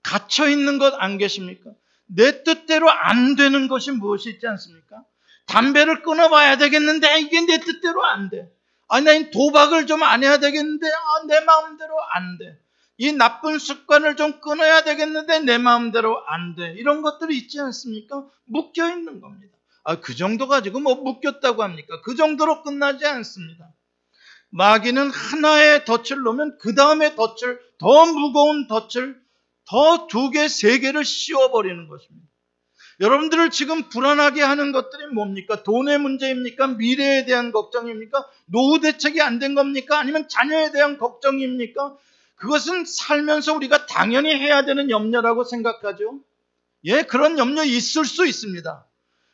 갇혀 0.03 0.49
있는 0.51 0.79
것 0.79 0.93
안 1.01 1.17
계십니까? 1.17 1.71
내 2.07 2.43
뜻대로 2.45 2.91
안 2.91 3.37
되는 3.37 3.69
것이 3.69 3.91
무엇이 3.91 4.29
있지 4.29 4.47
않습니까? 4.47 5.03
담배를 5.47 6.03
끊어봐야 6.03 6.59
되겠는데 6.59 7.21
이게 7.21 7.41
내 7.47 7.59
뜻대로 7.59 8.05
안 8.05 8.29
돼. 8.29 8.53
아니, 8.89 9.07
나 9.07 9.31
도박을 9.31 9.87
좀 9.87 10.03
안 10.03 10.23
해야 10.23 10.37
되겠는데 10.37 10.87
아, 10.89 11.27
내 11.27 11.41
마음대로 11.41 11.95
안 12.13 12.37
돼. 12.37 12.59
이 12.99 13.13
나쁜 13.13 13.59
습관을 13.59 14.17
좀 14.17 14.41
끊어야 14.43 14.85
되겠는데 14.85 15.39
내 15.41 15.57
마음대로 15.57 16.23
안 16.27 16.55
돼. 16.55 16.75
이런 16.75 17.01
것들이 17.01 17.35
있지 17.39 17.59
않습니까? 17.61 18.27
묶여 18.45 18.91
있는 18.91 19.23
겁니다. 19.23 19.57
아, 19.85 20.01
그 20.01 20.15
정도 20.15 20.49
가지고 20.49 20.81
뭐 20.81 20.95
묶였다고 20.95 21.63
합니까? 21.63 22.01
그 22.03 22.15
정도로 22.15 22.63
끝나지 22.63 23.05
않습니다. 23.07 23.69
마귀는 24.51 25.11
하나의 25.11 25.85
덫을 25.85 26.23
놓으면 26.23 26.59
그 26.61 26.75
다음에 26.75 27.15
덫을 27.15 27.59
더 27.79 28.07
무거운 28.07 28.69
덫을 28.69 29.21
더 29.65 30.07
두 30.09 30.31
개, 30.31 30.49
세 30.49 30.79
개를 30.79 31.05
씌워버리는 31.05 31.89
것입니다. 31.89 32.29
여러분들을 33.01 33.51
지금 33.51 33.89
불안하게 33.89 34.43
하는 34.43 34.71
것들이 34.71 35.07
뭡니까? 35.07 35.63
돈의 35.63 35.99
문제입니까? 35.99 36.69
미래에 36.69 37.25
대한 37.25 37.51
걱정입니까? 37.51 38.29
노후 38.47 38.81
대책이 38.81 39.21
안 39.23 39.39
된 39.39 39.55
겁니까? 39.55 39.99
아니면 39.99 40.29
자녀에 40.29 40.71
대한 40.73 40.99
걱정입니까? 40.99 41.97
그것은 42.37 42.85
살면서 42.85 43.55
우리가 43.55 43.87
당연히 43.87 44.35
해야 44.35 44.65
되는 44.65 44.91
염려라고 44.91 45.45
생각하죠. 45.45 46.21
예, 46.85 47.03
그런 47.03 47.39
염려 47.39 47.65
있을 47.65 48.05
수 48.05 48.27
있습니다. 48.27 48.87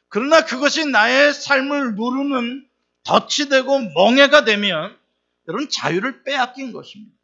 그러나 0.08 0.44
그것이 0.44 0.86
나의 0.86 1.34
삶을 1.34 1.94
누르는 1.94 2.68
덫이 3.04 3.48
되고 3.48 3.78
멍해가 3.78 4.44
되면 4.44 4.98
여러분 5.48 5.68
자유를 5.68 6.24
빼앗긴 6.24 6.72
것입니다. 6.72 7.14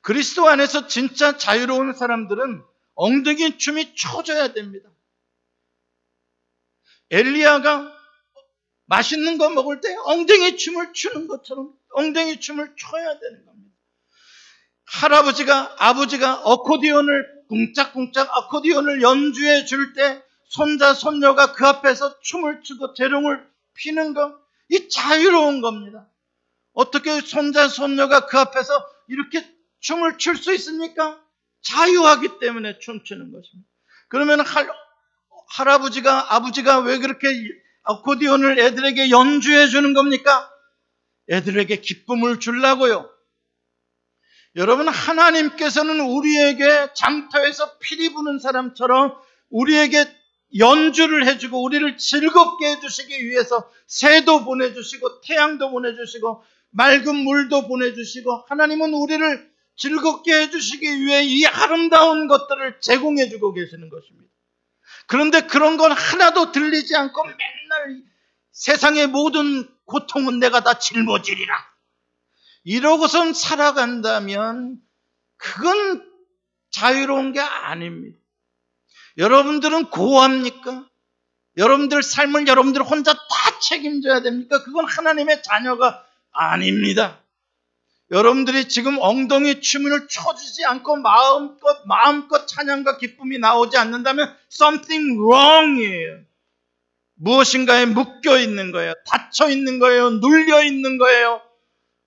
그리스도 0.00 0.48
안에서 0.48 0.88
진짜 0.88 1.36
자유로운 1.36 1.94
사람들은 1.94 2.62
엉덩이 2.94 3.58
춤이 3.58 3.94
쳐져야 3.96 4.52
됩니다. 4.52 4.88
엘리야가 7.10 7.92
맛있는 8.86 9.38
거 9.38 9.50
먹을 9.50 9.80
때 9.80 9.94
엉덩이 10.04 10.56
춤을 10.56 10.92
추는 10.92 11.28
것처럼 11.28 11.72
엉덩이 11.90 12.40
춤을 12.40 12.74
춰야 12.76 13.18
되는 13.18 13.44
겁니다. 13.44 13.76
할아버지가 14.84 15.76
아버지가 15.78 16.42
어코디언을 16.42 17.44
쿵짝쿵짝 17.48 18.28
어코디언을 18.36 19.02
연주해 19.02 19.64
줄 19.64 19.94
때 19.94 20.22
손자 20.52 20.92
손녀가 20.92 21.54
그 21.54 21.66
앞에서 21.66 22.20
춤을 22.20 22.62
추고 22.62 22.92
재롱을 22.92 23.42
피는 23.72 24.12
거이 24.12 24.90
자유로운 24.90 25.62
겁니다. 25.62 26.06
어떻게 26.74 27.22
손자 27.22 27.68
손녀가 27.68 28.26
그 28.26 28.38
앞에서 28.38 28.86
이렇게 29.08 29.50
춤을 29.80 30.18
출 30.18 30.36
수 30.36 30.52
있습니까? 30.52 31.18
자유하기 31.62 32.38
때문에 32.38 32.78
춤추는 32.80 33.32
것입니다. 33.32 33.70
그러면 34.08 34.40
할, 34.40 34.70
할아버지가 35.48 36.34
아버지가 36.34 36.80
왜 36.80 36.98
그렇게 36.98 37.28
아코디온을 37.84 38.58
애들에게 38.58 39.08
연주해 39.08 39.68
주는 39.68 39.94
겁니까? 39.94 40.50
애들에게 41.30 41.80
기쁨을 41.80 42.40
주려고요. 42.40 43.08
여러분 44.56 44.86
하나님께서는 44.86 46.00
우리에게 46.00 46.88
장터에서 46.94 47.78
피리 47.78 48.12
부는 48.12 48.38
사람처럼 48.38 49.14
우리에게 49.48 50.20
연주를 50.58 51.26
해주고 51.26 51.62
우리를 51.62 51.96
즐겁게 51.96 52.68
해주시기 52.72 53.28
위해서 53.28 53.70
새도 53.86 54.44
보내주시고 54.44 55.20
태양도 55.22 55.70
보내주시고 55.70 56.44
맑은 56.70 57.16
물도 57.16 57.68
보내주시고 57.68 58.44
하나님은 58.48 58.94
우리를 58.94 59.52
즐겁게 59.76 60.34
해주시기 60.34 61.00
위해 61.00 61.22
이 61.24 61.46
아름다운 61.46 62.28
것들을 62.28 62.80
제공해주고 62.80 63.54
계시는 63.54 63.88
것입니다. 63.88 64.30
그런데 65.06 65.42
그런 65.42 65.76
건 65.76 65.92
하나도 65.92 66.52
들리지 66.52 66.94
않고 66.96 67.24
맨날 67.24 68.02
세상의 68.52 69.08
모든 69.08 69.68
고통은 69.86 70.38
내가 70.38 70.60
다 70.60 70.78
짊어지리라. 70.78 71.72
이러고선 72.64 73.34
살아간다면 73.34 74.78
그건 75.36 76.06
자유로운 76.70 77.32
게 77.32 77.40
아닙니다. 77.40 78.21
여러분들은 79.18 79.90
고합니까? 79.90 80.86
여러분들 81.56 82.02
삶을 82.02 82.46
여러분들 82.46 82.82
혼자 82.82 83.12
다 83.12 83.20
책임져야 83.60 84.22
됩니까? 84.22 84.62
그건 84.62 84.86
하나님의 84.86 85.42
자녀가 85.42 86.04
아닙니다. 86.32 87.22
여러분들이 88.10 88.68
지금 88.68 88.98
엉덩이 89.00 89.60
춤을 89.60 90.06
춰주지 90.08 90.64
않고 90.66 90.96
마음껏, 90.96 91.82
마음껏 91.86 92.46
찬양과 92.46 92.98
기쁨이 92.98 93.38
나오지 93.38 93.76
않는다면 93.78 94.34
something 94.52 95.18
wrong이에요. 95.18 96.20
무엇인가에 97.14 97.86
묶여 97.86 98.38
있는 98.38 98.72
거예요. 98.72 98.94
닫혀 99.06 99.48
있는 99.48 99.78
거예요. 99.78 100.10
눌려 100.10 100.62
있는 100.64 100.98
거예요. 100.98 101.40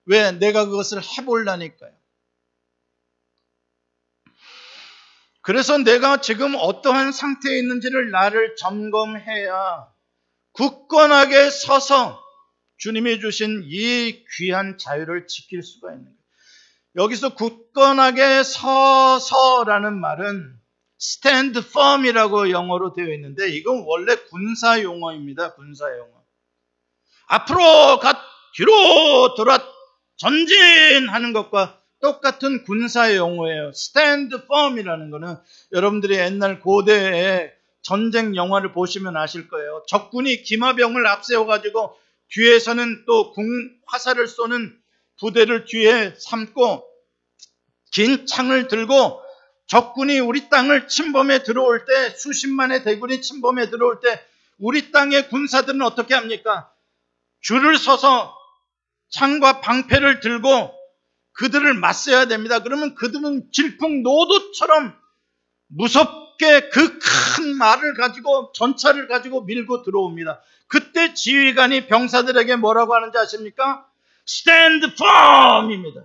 왜? 0.04 0.30
내가 0.32 0.66
그것을 0.66 1.00
해볼라니까요. 1.02 1.95
그래서 5.46 5.78
내가 5.78 6.20
지금 6.20 6.56
어떠한 6.58 7.12
상태에 7.12 7.56
있는지를 7.58 8.10
나를 8.10 8.56
점검해야 8.56 9.86
굳건하게 10.50 11.50
서서 11.50 12.20
주님이 12.78 13.20
주신 13.20 13.62
이 13.64 14.24
귀한 14.38 14.76
자유를 14.76 15.28
지킬 15.28 15.62
수가 15.62 15.92
있는 15.92 16.06
거예요. 16.06 16.16
여기서 16.96 17.34
굳건하게 17.34 18.42
서서라는 18.42 20.00
말은 20.00 20.58
stand 21.00 21.60
firm이라고 21.60 22.50
영어로 22.50 22.92
되어 22.92 23.14
있는데 23.14 23.48
이건 23.50 23.84
원래 23.86 24.16
군사 24.16 24.82
용어입니다. 24.82 25.54
군사 25.54 25.84
용어. 25.96 26.24
앞으로 27.28 28.00
가 28.00 28.20
뒤로 28.56 29.34
돌아 29.36 29.60
전진하는 30.16 31.32
것과 31.32 31.80
똑같은 32.06 32.62
군사 32.62 33.16
용어예요. 33.16 33.72
stand 33.74 34.32
firm이라는 34.44 35.10
거는 35.10 35.34
여러분들이 35.72 36.14
옛날 36.14 36.60
고대에 36.60 37.52
전쟁 37.82 38.36
영화를 38.36 38.70
보시면 38.72 39.16
아실 39.16 39.48
거예요. 39.48 39.82
적군이 39.88 40.44
기마병을 40.44 41.04
앞세워 41.04 41.46
가지고 41.46 41.98
뒤에서는 42.28 43.06
또 43.06 43.32
궁 43.32 43.44
화살을 43.86 44.28
쏘는 44.28 44.78
부대를 45.18 45.64
뒤에 45.64 46.14
삼고 46.16 46.86
긴 47.90 48.24
창을 48.26 48.68
들고 48.68 49.20
적군이 49.66 50.20
우리 50.20 50.48
땅을 50.48 50.86
침범해 50.86 51.42
들어올 51.42 51.86
때 51.86 52.10
수십만의 52.10 52.84
대군이 52.84 53.20
침범해 53.20 53.68
들어올 53.68 53.98
때 53.98 54.24
우리 54.58 54.92
땅의 54.92 55.28
군사들은 55.28 55.82
어떻게 55.82 56.14
합니까? 56.14 56.70
줄을 57.40 57.76
서서 57.76 58.32
창과 59.08 59.60
방패를 59.60 60.20
들고 60.20 60.75
그들을 61.36 61.74
맞서야 61.74 62.26
됩니다. 62.26 62.60
그러면 62.60 62.94
그들은 62.94 63.50
질풍노도처럼 63.52 64.94
무섭게 65.68 66.68
그 66.70 66.98
큰 67.36 67.56
말을 67.56 67.94
가지고 67.94 68.52
전차를 68.52 69.08
가지고 69.08 69.42
밀고 69.42 69.82
들어옵니다. 69.82 70.40
그때 70.68 71.14
지휘관이 71.14 71.86
병사들에게 71.86 72.56
뭐라고 72.56 72.94
하는지 72.94 73.18
아십니까? 73.18 73.86
Stand 74.26 74.94
firm입니다. 74.94 76.02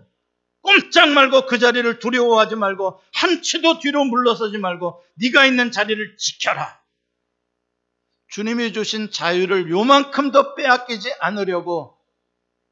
꼼짝 0.62 1.10
말고 1.10 1.48
그 1.48 1.58
자리를 1.58 2.00
두려워하지 2.00 2.56
말고 2.56 3.02
한 3.14 3.42
치도 3.42 3.80
뒤로 3.80 4.04
물러서지 4.04 4.58
말고 4.58 5.04
네가 5.16 5.46
있는 5.46 5.72
자리를 5.72 6.18
지켜라. 6.18 6.80
주님이 8.30 8.74
주신 8.74 9.10
자유를 9.10 9.70
요만큼도 9.70 10.56
빼앗기지 10.56 11.14
않으려고 11.20 11.98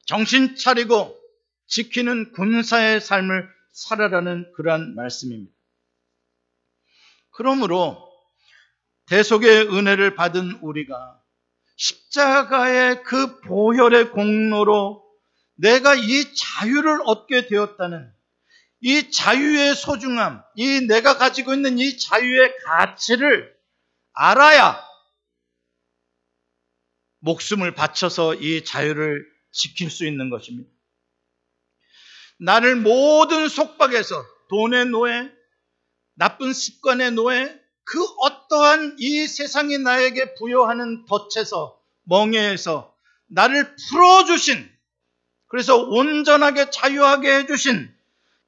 정신 0.05 0.55
차리고 0.55 1.18
지키는 1.69 2.33
군사의 2.33 2.99
삶을 2.99 3.47
살아라는 3.71 4.51
그러한 4.55 4.95
말씀입니다. 4.95 5.53
그러므로 7.31 8.09
대속의 9.05 9.69
은혜를 9.73 10.15
받은 10.15 10.59
우리가 10.61 11.19
십자가의 11.77 13.03
그 13.03 13.39
보혈의 13.41 14.11
공로로 14.11 15.03
내가 15.55 15.95
이 15.95 16.25
자유를 16.35 17.01
얻게 17.05 17.47
되었다는 17.47 18.11
이 18.81 19.11
자유의 19.11 19.75
소중함, 19.75 20.43
이 20.55 20.81
내가 20.87 21.17
가지고 21.17 21.53
있는 21.53 21.79
이 21.79 21.97
자유의 21.97 22.57
가치를 22.65 23.53
알아야 24.13 24.81
목숨을 27.19 27.75
바쳐서 27.75 28.35
이 28.35 28.63
자유를 28.63 29.25
지킬 29.51 29.89
수 29.89 30.05
있는 30.05 30.29
것입니다. 30.29 30.69
나를 32.39 32.75
모든 32.75 33.47
속박에서 33.47 34.25
돈의 34.49 34.87
노예, 34.87 35.29
나쁜 36.15 36.53
습관의 36.53 37.11
노예, 37.11 37.59
그 37.83 38.03
어떠한 38.21 38.97
이 38.99 39.27
세상이 39.27 39.77
나에게 39.79 40.35
부여하는 40.35 41.05
덫에서, 41.05 41.79
멍에에서 42.03 42.95
나를 43.27 43.75
풀어주신, 43.75 44.69
그래서 45.47 45.77
온전하게 45.77 46.69
자유하게 46.69 47.39
해주신 47.39 47.93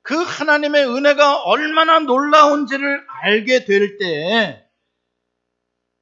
그 0.04 0.15
하나님의 0.15 0.88
은혜가 0.88 1.43
얼마나 1.43 1.99
놀라운지를 1.99 3.06
알게 3.23 3.65
될 3.65 3.97
때, 3.97 4.67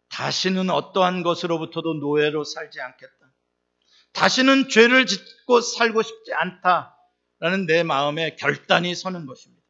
다시는 0.10 0.70
어떠한 0.70 1.24
것으로부터도 1.24 1.96
노예로 1.96 2.44
살지 2.44 2.82
않겠다. 2.82 3.14
다시는 4.14 4.70
죄를 4.70 5.06
짓고 5.06 5.62
살고 5.62 6.02
싶지 6.02 6.34
않다. 6.34 6.99
라는 7.40 7.66
내 7.66 7.84
마음에 7.84 8.36
결단이 8.36 8.96
서는 8.96 9.26
것입니다. 9.26 9.64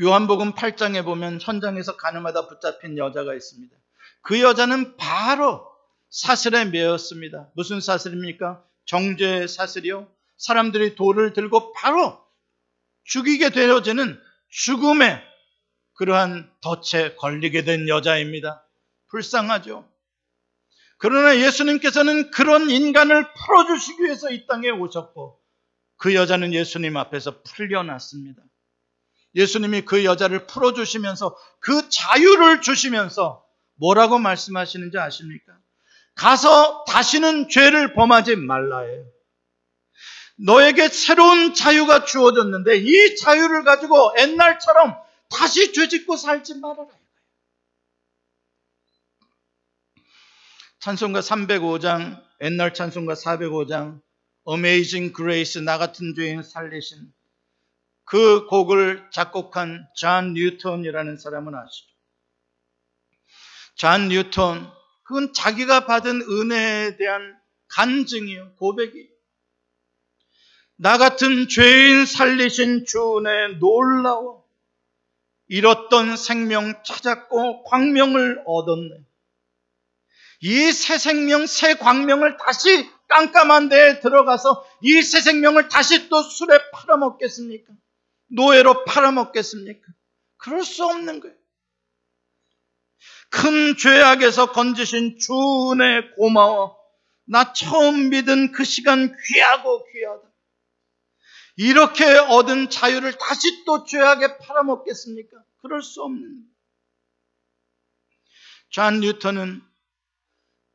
요한복음 0.00 0.54
8장에 0.54 1.04
보면 1.04 1.40
현장에서 1.40 1.96
가늠하다 1.96 2.48
붙잡힌 2.48 2.96
여자가 2.96 3.34
있습니다. 3.34 3.76
그 4.22 4.40
여자는 4.40 4.96
바로 4.96 5.66
사슬에 6.10 6.64
매였습니다. 6.66 7.50
무슨 7.54 7.80
사슬입니까? 7.80 8.64
정죄의 8.86 9.48
사슬이요. 9.48 10.08
사람들이 10.36 10.94
돌을 10.94 11.32
들고 11.32 11.72
바로 11.72 12.18
죽이게 13.04 13.50
되어지는 13.50 14.20
죽음의 14.48 15.22
그러한 15.94 16.50
덫에 16.60 17.14
걸리게 17.16 17.64
된 17.64 17.88
여자입니다. 17.88 18.66
불쌍하죠. 19.08 19.88
그러나 20.98 21.36
예수님께서는 21.36 22.30
그런 22.30 22.70
인간을 22.70 23.26
풀어주시기 23.34 24.04
위해서 24.04 24.30
이 24.30 24.46
땅에 24.46 24.70
오셨고 24.70 25.41
그 26.02 26.16
여자는 26.16 26.52
예수님 26.52 26.96
앞에서 26.96 27.42
풀려났습니다. 27.42 28.42
예수님이 29.36 29.82
그 29.82 30.04
여자를 30.04 30.48
풀어주시면서 30.48 31.36
그 31.60 31.88
자유를 31.88 32.60
주시면서 32.60 33.46
뭐라고 33.76 34.18
말씀하시는지 34.18 34.98
아십니까? 34.98 35.56
가서 36.16 36.84
다시는 36.88 37.48
죄를 37.48 37.94
범하지 37.94 38.34
말라예요. 38.34 39.06
너에게 40.44 40.88
새로운 40.88 41.54
자유가 41.54 42.04
주어졌는데 42.04 42.78
이 42.78 43.14
자유를 43.14 43.62
가지고 43.62 44.12
옛날처럼 44.18 45.00
다시 45.28 45.72
죄 45.72 45.86
짓고 45.86 46.16
살지 46.16 46.58
말아라. 46.58 46.88
찬송가 50.80 51.20
305장, 51.20 52.20
옛날 52.40 52.74
찬송가 52.74 53.14
405장, 53.14 54.02
Amazing 54.48 55.14
Grace 55.14 55.62
나 55.62 55.78
같은 55.78 56.14
죄인 56.14 56.42
살리신 56.42 57.12
그 58.04 58.46
곡을 58.46 59.08
작곡한 59.12 59.86
잔 59.96 60.34
뉴턴이라는 60.34 61.16
사람은 61.16 61.54
아시죠? 61.54 61.92
잔 63.76 64.08
뉴턴 64.08 64.70
그건 65.04 65.32
자기가 65.32 65.86
받은 65.86 66.22
은혜에 66.22 66.96
대한 66.96 67.36
간증이요 67.68 68.56
고백이 68.56 69.08
나 70.76 70.98
같은 70.98 71.48
죄인 71.48 72.06
살리신 72.06 72.84
주 72.86 73.18
은혜 73.18 73.58
놀라워 73.58 74.44
잃었던 75.46 76.16
생명 76.16 76.82
찾았고 76.82 77.64
광명을 77.64 78.42
얻었네. 78.46 79.04
이 80.42 80.72
새 80.72 80.98
생명, 80.98 81.46
새 81.46 81.74
광명을 81.74 82.36
다시 82.36 82.90
깜깜한 83.08 83.68
데에 83.68 84.00
들어가서 84.00 84.66
이 84.82 85.00
새 85.02 85.20
생명을 85.20 85.68
다시 85.68 86.08
또 86.08 86.22
술에 86.22 86.58
팔아먹겠습니까? 86.72 87.72
노예로 88.28 88.84
팔아먹겠습니까? 88.84 89.86
그럴 90.38 90.64
수 90.64 90.84
없는 90.84 91.20
거예요. 91.20 91.36
큰 93.30 93.76
죄악에서 93.76 94.52
건지신 94.52 95.18
주 95.18 95.32
은혜 95.72 96.10
고마워. 96.16 96.76
나 97.24 97.52
처음 97.52 98.10
믿은 98.10 98.52
그 98.52 98.64
시간 98.64 99.14
귀하고 99.26 99.86
귀하다. 99.92 100.22
이렇게 101.56 102.04
얻은 102.04 102.70
자유를 102.70 103.16
다시 103.18 103.64
또 103.64 103.84
죄악에 103.84 104.38
팔아먹겠습니까? 104.38 105.36
그럴 105.60 105.82
수 105.82 106.02
없는. 106.02 106.44
존 108.70 109.00
뉴턴은 109.00 109.62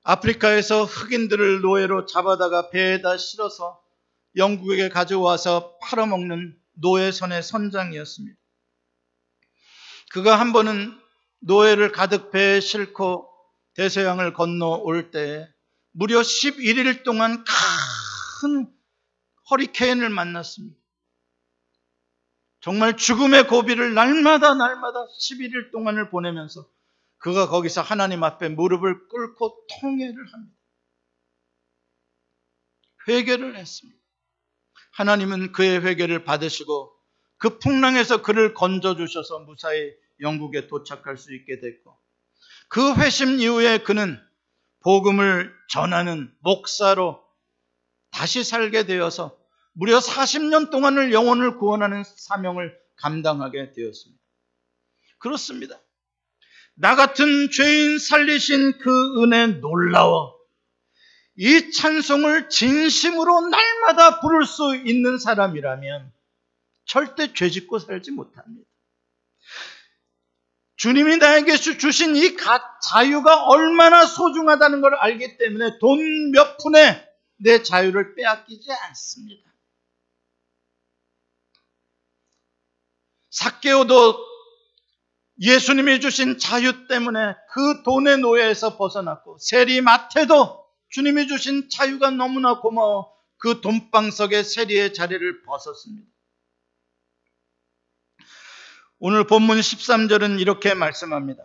아프리카에서 0.09 0.85
흑인들을 0.85 1.59
노예로 1.59 2.05
잡아다가 2.05 2.69
배에다 2.69 3.17
실어서 3.17 3.83
영국에 4.37 4.87
가져와서 4.87 5.77
팔아먹는 5.81 6.57
노예선의 6.75 7.43
선장이었습니다. 7.43 8.39
그가 10.11 10.39
한 10.39 10.53
번은 10.53 10.97
노예를 11.41 11.91
가득 11.91 12.31
배에 12.31 12.61
싣고 12.61 13.29
대서양을 13.73 14.33
건너올 14.33 15.11
때 15.11 15.45
무려 15.91 16.21
11일 16.21 17.03
동안 17.03 17.43
큰 17.43 18.73
허리케인을 19.49 20.07
만났습니다. 20.07 20.79
정말 22.61 22.95
죽음의 22.95 23.47
고비를 23.47 23.93
날마다 23.93 24.53
날마다 24.53 25.05
11일 25.19 25.73
동안을 25.73 26.09
보내면서 26.09 26.65
그가 27.19 27.47
거기서 27.47 27.81
하나님 27.81 28.23
앞에 28.23 28.49
무릎을 28.49 29.07
꿇고 29.07 29.67
통회를 29.79 30.33
합니다. 30.33 30.57
회개를 33.07 33.55
했습니다. 33.55 33.99
하나님은 34.93 35.51
그의 35.51 35.83
회개를 35.83 36.23
받으시고 36.23 36.93
그 37.37 37.59
풍랑에서 37.59 38.21
그를 38.21 38.53
건져 38.53 38.95
주셔서 38.95 39.39
무사히 39.39 39.93
영국에 40.19 40.67
도착할 40.67 41.17
수 41.17 41.33
있게 41.35 41.59
됐고 41.59 41.97
그 42.69 42.95
회심 42.95 43.39
이후에 43.39 43.79
그는 43.79 44.19
복음을 44.81 45.53
전하는 45.69 46.33
목사로 46.39 47.23
다시 48.11 48.43
살게 48.43 48.85
되어서 48.85 49.37
무려 49.73 49.99
40년 49.99 50.71
동안을 50.71 51.13
영혼을 51.13 51.57
구원하는 51.57 52.03
사명을 52.03 52.75
감당하게 52.95 53.73
되었습니다. 53.73 54.21
그렇습니다. 55.19 55.79
나 56.79 56.95
같은 56.95 57.49
죄인 57.49 57.97
살리신 57.97 58.77
그 58.77 59.23
은혜 59.23 59.47
놀라워 59.47 60.37
이 61.35 61.71
찬송을 61.71 62.49
진심으로 62.49 63.49
날마다 63.49 64.19
부를 64.19 64.45
수 64.45 64.75
있는 64.75 65.17
사람이라면 65.17 66.11
절대 66.85 67.33
죄 67.33 67.49
짓고 67.49 67.79
살지 67.79 68.11
못합니다. 68.11 68.67
주님이 70.77 71.17
나에게 71.17 71.57
주신 71.57 72.15
이 72.15 72.35
자유가 72.83 73.45
얼마나 73.45 74.05
소중하다는 74.05 74.81
걸 74.81 74.95
알기 74.95 75.37
때문에 75.37 75.79
돈 75.79 76.31
몇 76.31 76.57
푼에 76.57 77.07
내 77.37 77.63
자유를 77.63 78.15
빼앗기지 78.15 78.71
않습니다. 78.71 79.51
사케오도 83.31 84.36
예수님이 85.39 85.99
주신 85.99 86.39
자유 86.39 86.87
때문에 86.87 87.35
그 87.51 87.83
돈의 87.83 88.19
노예에서 88.19 88.77
벗어났고 88.77 89.37
세리 89.39 89.81
마태도 89.81 90.65
주님이 90.89 91.27
주신 91.27 91.69
자유가 91.69 92.09
너무나 92.09 92.59
고마워 92.59 93.13
그 93.37 93.61
돈방석의 93.61 94.43
세리의 94.43 94.93
자리를 94.93 95.43
벗었습니다. 95.43 96.07
오늘 98.99 99.27
본문 99.27 99.59
13절은 99.59 100.39
이렇게 100.39 100.73
말씀합니다. 100.73 101.43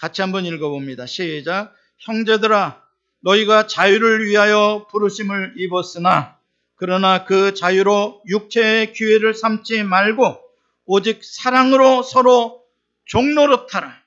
같이 0.00 0.22
한번 0.22 0.46
읽어봅니다. 0.46 1.04
시작. 1.04 1.74
형제들아, 1.98 2.82
너희가 3.20 3.66
자유를 3.66 4.24
위하여 4.26 4.86
부르심을 4.90 5.54
입었으나, 5.58 6.38
그러나 6.74 7.24
그 7.24 7.52
자유로 7.52 8.22
육체의 8.26 8.94
기회를 8.94 9.34
삼지 9.34 9.82
말고, 9.82 10.40
오직 10.86 11.22
사랑으로 11.22 12.02
서로 12.02 12.65
종노릇하라. 13.06 14.02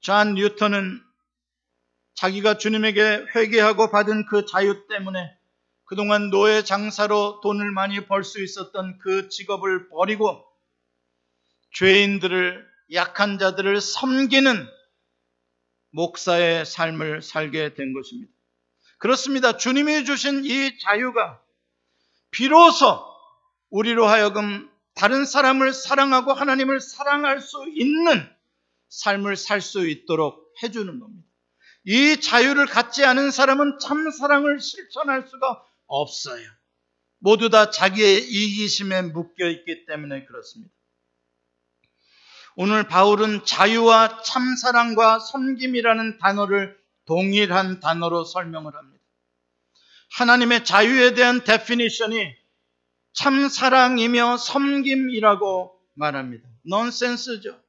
존 0.00 0.34
뉴턴은 0.34 1.02
자기가 2.14 2.58
주님에게 2.58 3.26
회개하고 3.34 3.90
받은 3.90 4.26
그 4.26 4.46
자유 4.46 4.86
때문에 4.88 5.30
그동안 5.84 6.30
노예 6.30 6.62
장사로 6.62 7.40
돈을 7.42 7.70
많이 7.72 8.06
벌 8.06 8.22
수 8.22 8.42
있었던 8.42 8.98
그 8.98 9.28
직업을 9.28 9.88
버리고 9.88 10.46
죄인들을 11.74 12.66
약한 12.92 13.38
자들을 13.38 13.80
섬기는 13.80 14.68
목사의 15.92 16.64
삶을 16.66 17.22
살게 17.22 17.74
된 17.74 17.92
것입니다. 17.92 18.32
그렇습니다. 18.98 19.56
주님이 19.56 20.04
주신 20.04 20.44
이 20.44 20.78
자유가 20.78 21.42
비로소 22.30 23.04
우리로 23.70 24.06
하여금 24.06 24.69
다른 24.94 25.24
사람을 25.24 25.72
사랑하고 25.72 26.32
하나님을 26.32 26.80
사랑할 26.80 27.40
수 27.40 27.64
있는 27.68 28.28
삶을 28.88 29.36
살 29.36 29.60
수 29.60 29.88
있도록 29.88 30.52
해주는 30.62 30.98
겁니다. 30.98 31.28
이 31.84 32.20
자유를 32.20 32.66
갖지 32.66 33.04
않은 33.04 33.30
사람은 33.30 33.78
참 33.80 34.10
사랑을 34.10 34.60
실천할 34.60 35.26
수가 35.26 35.62
없어요. 35.86 36.46
모두 37.18 37.50
다 37.50 37.70
자기의 37.70 38.18
이기심에 38.22 39.02
묶여 39.02 39.48
있기 39.48 39.86
때문에 39.86 40.24
그렇습니다. 40.26 40.72
오늘 42.56 42.86
바울은 42.86 43.44
자유와 43.44 44.22
참사랑과 44.22 45.18
섬김이라는 45.20 46.18
단어를 46.18 46.78
동일한 47.06 47.80
단어로 47.80 48.24
설명을 48.24 48.74
합니다. 48.74 49.04
하나님의 50.12 50.64
자유에 50.64 51.14
대한 51.14 51.44
definition이 51.44 52.34
참 53.12 53.48
사랑이며 53.48 54.36
섬김이라고 54.36 55.78
말합니다. 55.94 56.48
넌센스죠. 56.68 57.60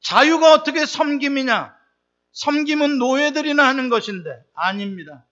자유가 0.00 0.52
어떻게 0.52 0.84
섬김이냐? 0.86 1.74
섬김은 2.32 2.98
노예들이나 2.98 3.66
하는 3.66 3.88
것인데 3.88 4.30
아닙니다. 4.54 5.26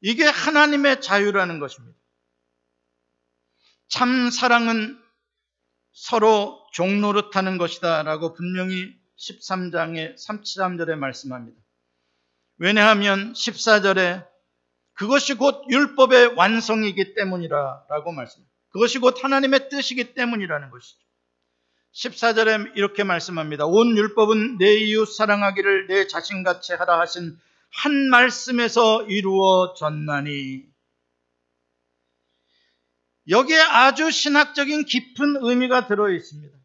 이게 0.00 0.24
하나님의 0.24 1.00
자유라는 1.00 1.58
것입니다. 1.58 1.98
참 3.88 4.30
사랑은 4.30 5.00
서로 5.92 6.66
종노릇 6.72 7.36
하는 7.36 7.56
것이다 7.56 8.02
라고 8.02 8.34
분명히 8.34 8.94
13장의 9.16 10.16
33절에 10.16 10.96
말씀합니다. 10.96 11.58
왜냐하면 12.58 13.32
14절에 13.32 14.26
그것이 14.94 15.34
곧 15.34 15.64
율법의 15.70 16.34
완성이기 16.34 17.14
때문이라 17.14 17.86
라고 17.88 18.12
말씀합니다. 18.12 18.53
그것이 18.74 18.98
곧 18.98 19.22
하나님의 19.22 19.68
뜻이기 19.68 20.14
때문이라는 20.14 20.70
것이죠. 20.70 20.98
14절에 21.94 22.72
이렇게 22.74 23.04
말씀합니다. 23.04 23.66
온 23.66 23.96
율법은 23.96 24.58
내 24.58 24.74
이웃 24.74 25.06
사랑하기를 25.06 25.86
내 25.86 26.08
자신같이 26.08 26.72
하라 26.72 26.98
하신 26.98 27.38
한 27.70 28.10
말씀에서 28.10 29.04
이루어졌나니 29.04 30.64
여기에 33.28 33.60
아주 33.60 34.10
신학적인 34.10 34.86
깊은 34.86 35.36
의미가 35.42 35.86
들어 35.86 36.10
있습니다. 36.10 36.58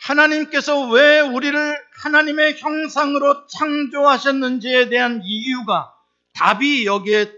하나님께서 0.00 0.88
왜 0.88 1.20
우리를 1.20 1.76
하나님의 2.04 2.58
형상으로 2.58 3.46
창조하셨는지에 3.48 4.88
대한 4.88 5.20
이유가 5.22 5.94
답이 6.32 6.86
여기에 6.86 7.30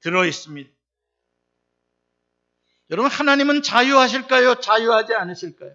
들어 0.00 0.24
있습니다. 0.24 0.71
여러분, 2.90 3.10
하나님은 3.10 3.62
자유하실까요? 3.62 4.56
자유하지 4.56 5.14
않으실까요? 5.14 5.74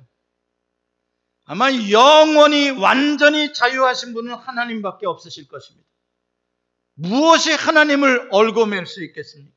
아마 1.45 1.71
영원히 1.71 2.69
완전히 2.71 3.53
자유하신 3.53 4.13
분은 4.13 4.35
하나님밖에 4.35 5.07
없으실 5.07 5.47
것입니다. 5.47 5.87
무엇이 6.95 7.51
하나님을 7.51 8.29
얽어맬 8.31 8.85
수 8.85 9.03
있겠습니까? 9.05 9.55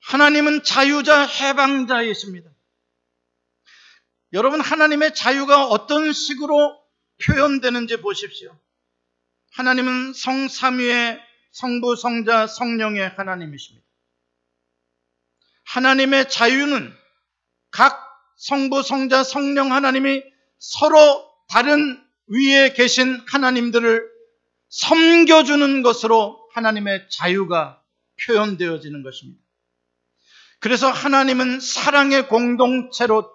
하나님은 0.00 0.62
자유자 0.62 1.26
해방자이십니다. 1.26 2.50
여러분 4.32 4.60
하나님의 4.60 5.14
자유가 5.14 5.66
어떤 5.66 6.12
식으로 6.12 6.80
표현되는지 7.24 8.00
보십시오. 8.00 8.56
하나님은 9.52 10.12
성삼위의 10.14 11.20
성부, 11.50 11.96
성자, 11.96 12.46
성령의 12.46 13.10
하나님이십니다. 13.10 13.81
하나님의 15.64 16.28
자유는 16.28 16.92
각 17.70 18.00
성부, 18.36 18.82
성자, 18.82 19.24
성령 19.24 19.72
하나님이 19.72 20.22
서로 20.58 21.30
다른 21.48 22.02
위에 22.26 22.72
계신 22.72 23.20
하나님들을 23.28 24.10
섬겨주는 24.68 25.82
것으로 25.82 26.48
하나님의 26.54 27.08
자유가 27.10 27.82
표현되어지는 28.24 29.02
것입니다. 29.02 29.40
그래서 30.60 30.90
하나님은 30.90 31.60
사랑의 31.60 32.28
공동체로 32.28 33.30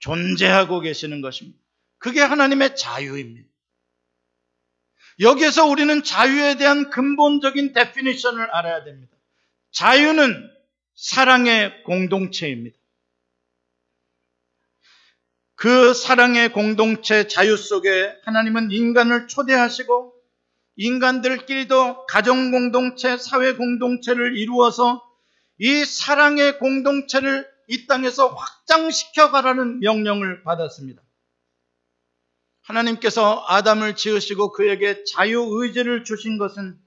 존재하고 0.00 0.80
계시는 0.80 1.20
것입니다. 1.20 1.58
그게 1.98 2.20
하나님의 2.20 2.76
자유입니다. 2.76 3.48
여기에서 5.20 5.66
우리는 5.66 6.02
자유에 6.02 6.56
대한 6.56 6.90
근본적인 6.90 7.72
데피니션을 7.72 8.50
알아야 8.50 8.84
됩니다. 8.84 9.16
자유는 9.70 10.50
사랑의 10.94 11.82
공동체입니다. 11.84 12.76
그 15.54 15.92
사랑의 15.92 16.52
공동체 16.52 17.28
자유 17.28 17.56
속에 17.56 18.16
하나님은 18.24 18.70
인간을 18.70 19.28
초대하시고 19.28 20.14
인간들끼리도 20.76 22.06
가정 22.06 22.50
공동체, 22.50 23.18
사회 23.18 23.54
공동체를 23.54 24.38
이루어서 24.38 25.02
이 25.58 25.84
사랑의 25.84 26.58
공동체를 26.58 27.46
이 27.68 27.86
땅에서 27.86 28.28
확장시켜 28.28 29.30
가라는 29.30 29.80
명령을 29.80 30.42
받았습니다. 30.42 31.02
하나님께서 32.62 33.44
아담을 33.46 33.96
지으시고 33.96 34.52
그에게 34.52 35.04
자유 35.04 35.46
의지를 35.50 36.04
주신 36.04 36.38
것은 36.38 36.80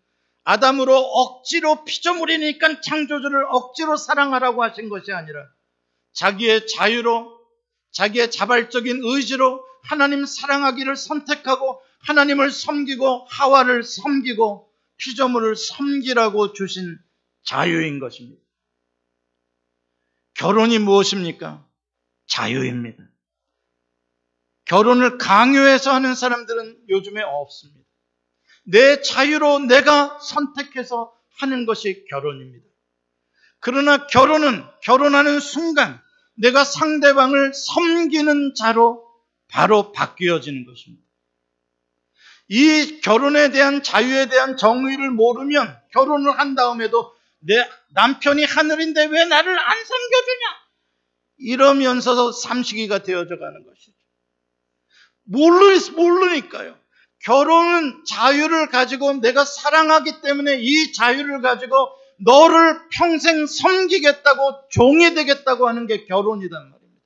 아담으로 0.44 0.96
억지로 0.98 1.86
피조물이니까 1.86 2.82
창조주를 2.82 3.46
억지로 3.50 3.96
사랑하라고 3.98 4.64
하신 4.64 4.90
것이 4.90 5.12
아니라 5.12 5.48
자기의 6.14 6.68
자유로 6.68 7.40
자기의 7.92 8.32
자발적인 8.32 9.02
의지로 9.04 9.64
하나님 9.84 10.26
사랑하기를 10.26 10.96
선택하고 10.96 11.82
하나님을 12.00 12.52
섬기고 12.52 13.28
하와를 13.30 13.84
섬기고 13.84 14.70
피조물을 14.98 15.56
섬기라고 15.56 16.54
주신 16.54 16.98
자유인 17.44 18.00
것입니다. 18.00 18.42
결혼이 20.36 20.80
무엇입니까? 20.80 21.66
자유입니다. 22.28 23.04
결혼을 24.66 25.18
강요해서 25.18 25.94
하는 25.94 26.16
사람들은 26.16 26.86
요즘에 26.90 27.22
없습니다. 27.22 27.83
내 28.64 29.02
자유로 29.02 29.60
내가 29.60 30.20
선택해서 30.20 31.14
하는 31.40 31.66
것이 31.66 32.06
결혼입니다. 32.10 32.66
그러나 33.60 34.08
결혼은 34.08 34.64
결혼하는 34.84 35.40
순간 35.40 36.02
내가 36.36 36.64
상대방을 36.64 37.54
섬기는 37.54 38.56
자로 38.56 39.08
바로 39.48 39.92
바뀌어지는 39.92 40.66
것입니다. 40.66 41.04
이 42.50 43.00
결혼에 43.02 43.52
대한 43.52 43.84
자유에 43.84 44.28
대한 44.28 44.58
정의를 44.58 45.12
모르면 45.12 45.80
결혼을 45.92 46.38
한 46.38 46.56
다음에도 46.56 47.16
내 47.40 47.56
남편이 47.94 48.44
하늘인데 48.44 49.06
왜 49.06 49.26
나를 49.26 49.60
안 49.60 49.78
섬겨주냐? 49.78 50.64
이러면서 51.38 52.32
삼식이가 52.32 53.04
되어져 53.04 53.38
가는 53.38 53.66
것이죠. 53.66 53.94
모르, 55.26 55.80
모르니까요. 55.96 56.83
결혼은 57.24 58.04
자유를 58.06 58.68
가지고 58.70 59.14
내가 59.14 59.46
사랑하기 59.46 60.22
때문에 60.22 60.58
이 60.60 60.92
자유를 60.92 61.42
가지고 61.42 61.90
너를 62.20 62.90
평생 62.90 63.48
섬기겠다고 63.48 64.70
종이 64.70 65.14
되겠다고 65.14 65.68
하는 65.68 65.88
게 65.88 66.06
결혼이란 66.06 66.70
말입니다. 66.70 67.02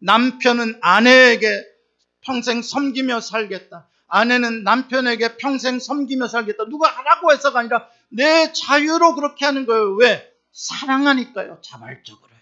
남편은 0.00 0.78
아내에게 0.82 1.64
평생 2.20 2.62
섬기며 2.62 3.20
살겠다. 3.20 3.88
아내는 4.08 4.62
남편에게 4.62 5.38
평생 5.38 5.78
섬기며 5.78 6.28
살겠다. 6.28 6.66
누가 6.66 6.88
하라고 6.88 7.32
해서가 7.32 7.60
아니라 7.60 7.88
내 8.10 8.52
자유로 8.52 9.14
그렇게 9.14 9.46
하는 9.46 9.64
거예요. 9.64 9.94
왜? 9.94 10.30
사랑하니까요. 10.52 11.60
자발적으로요. 11.62 12.38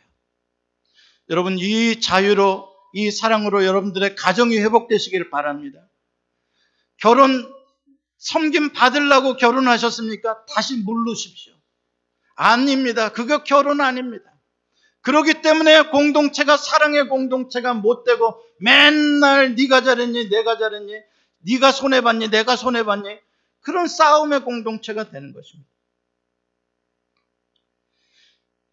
여러분, 1.29 1.59
이 1.59 2.01
자유로, 2.01 2.69
이 2.93 3.13
사랑으로 3.13 3.65
여러분들의 3.65 4.17
가정이 4.17 4.59
회복되시길 4.59 5.31
바랍니다. 5.31 5.79
결혼 7.01 7.53
섬김 8.19 8.73
받으려고 8.73 9.37
결혼하셨습니까? 9.37 10.45
다시 10.47 10.77
물르십시오. 10.77 11.55
아닙니다. 12.35 13.11
그거 13.11 13.43
결혼 13.43 13.81
아닙니다. 13.81 14.25
그러기 15.01 15.41
때문에 15.41 15.83
공동체가 15.89 16.57
사랑의 16.59 17.09
공동체가 17.09 17.73
못 17.73 18.05
되고 18.05 18.43
맨날 18.59 19.55
네가 19.55 19.83
잘했니 19.83 20.29
내가 20.29 20.59
잘했니 20.59 20.93
네가 21.39 21.73
손해 21.73 22.03
봤니 22.03 22.29
내가 22.29 22.57
손해 22.57 22.85
봤니 22.85 23.19
그런 23.61 23.89
싸움의 23.89 24.45
공동체가 24.45 25.11
되는 25.11 25.33
것입니다. 25.33 25.71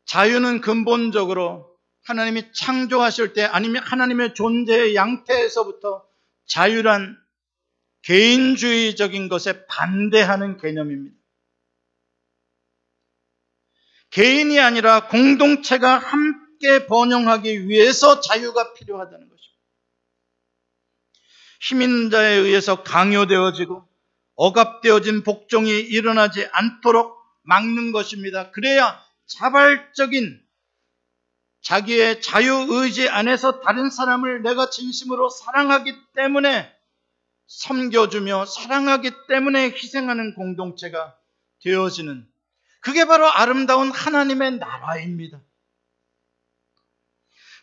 자유는 0.06 0.62
근본적으로 0.62 1.78
하나님이 2.04 2.54
창조하실 2.54 3.34
때 3.34 3.44
아니면 3.44 3.84
하나님의 3.84 4.34
존재의 4.34 4.96
양태에서부터 4.96 6.06
자유란 6.46 7.18
개인주의적인 8.04 9.30
것에 9.30 9.66
반대하는 9.68 10.58
개념입니다. 10.58 11.18
개인이 14.10 14.60
아니라 14.60 15.08
공동체가 15.08 15.98
함께 15.98 16.86
번영하기 16.88 17.68
위해서 17.68 18.22
자유가 18.22 18.74
필요하다는 18.74 19.20
것입니다. 19.20 19.38
힘 21.62 21.82
있는 21.82 22.10
자에 22.10 22.36
의해서 22.36 22.84
강요되어지고 22.84 23.88
억압되어진 24.36 25.24
복종이 25.24 25.72
일어나지 25.72 26.48
않도록 26.52 27.18
막는 27.44 27.92
것입니다. 27.92 28.52
그래야 28.52 29.04
자발적인 29.26 30.42
자기의 31.62 32.22
자유의지 32.22 33.10
안에서 33.10 33.60
다른 33.62 33.90
사람을 33.90 34.42
내가 34.44 34.70
진심으로 34.70 35.30
사랑하기 35.30 35.94
때문에 36.16 36.77
섬겨주며 37.48 38.46
사랑하기 38.46 39.12
때문에 39.28 39.72
희생하는 39.72 40.36
공동체가 40.36 41.18
되어지는 41.64 42.28
그게 42.82 43.06
바로 43.06 43.28
아름다운 43.28 43.92
하나님의 43.92 44.58
나라입니다. 44.58 45.42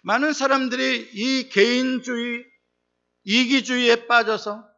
많은 0.02 0.32
사람들이 0.32 1.10
이 1.14 1.48
개인주의, 1.48 2.44
이기주의에 3.24 4.06
빠져서 4.06 4.68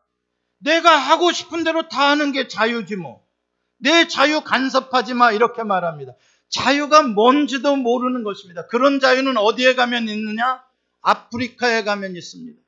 내가 0.58 0.96
하고 0.96 1.32
싶은 1.32 1.64
대로 1.64 1.88
다 1.88 2.10
하는 2.10 2.32
게 2.32 2.48
자유지 2.48 2.96
뭐. 2.96 3.26
내 3.78 4.08
자유 4.08 4.40
간섭하지 4.42 5.14
마 5.14 5.32
이렇게 5.32 5.62
말합니다. 5.64 6.12
자유가 6.48 7.02
뭔지도 7.02 7.76
모르는 7.76 8.22
것입니다. 8.22 8.66
그런 8.68 9.00
자유는 9.00 9.36
어디에 9.36 9.74
가면 9.74 10.08
있느냐? 10.08 10.64
아프리카에 11.02 11.82
가면 11.82 12.16
있습니다. 12.16 12.60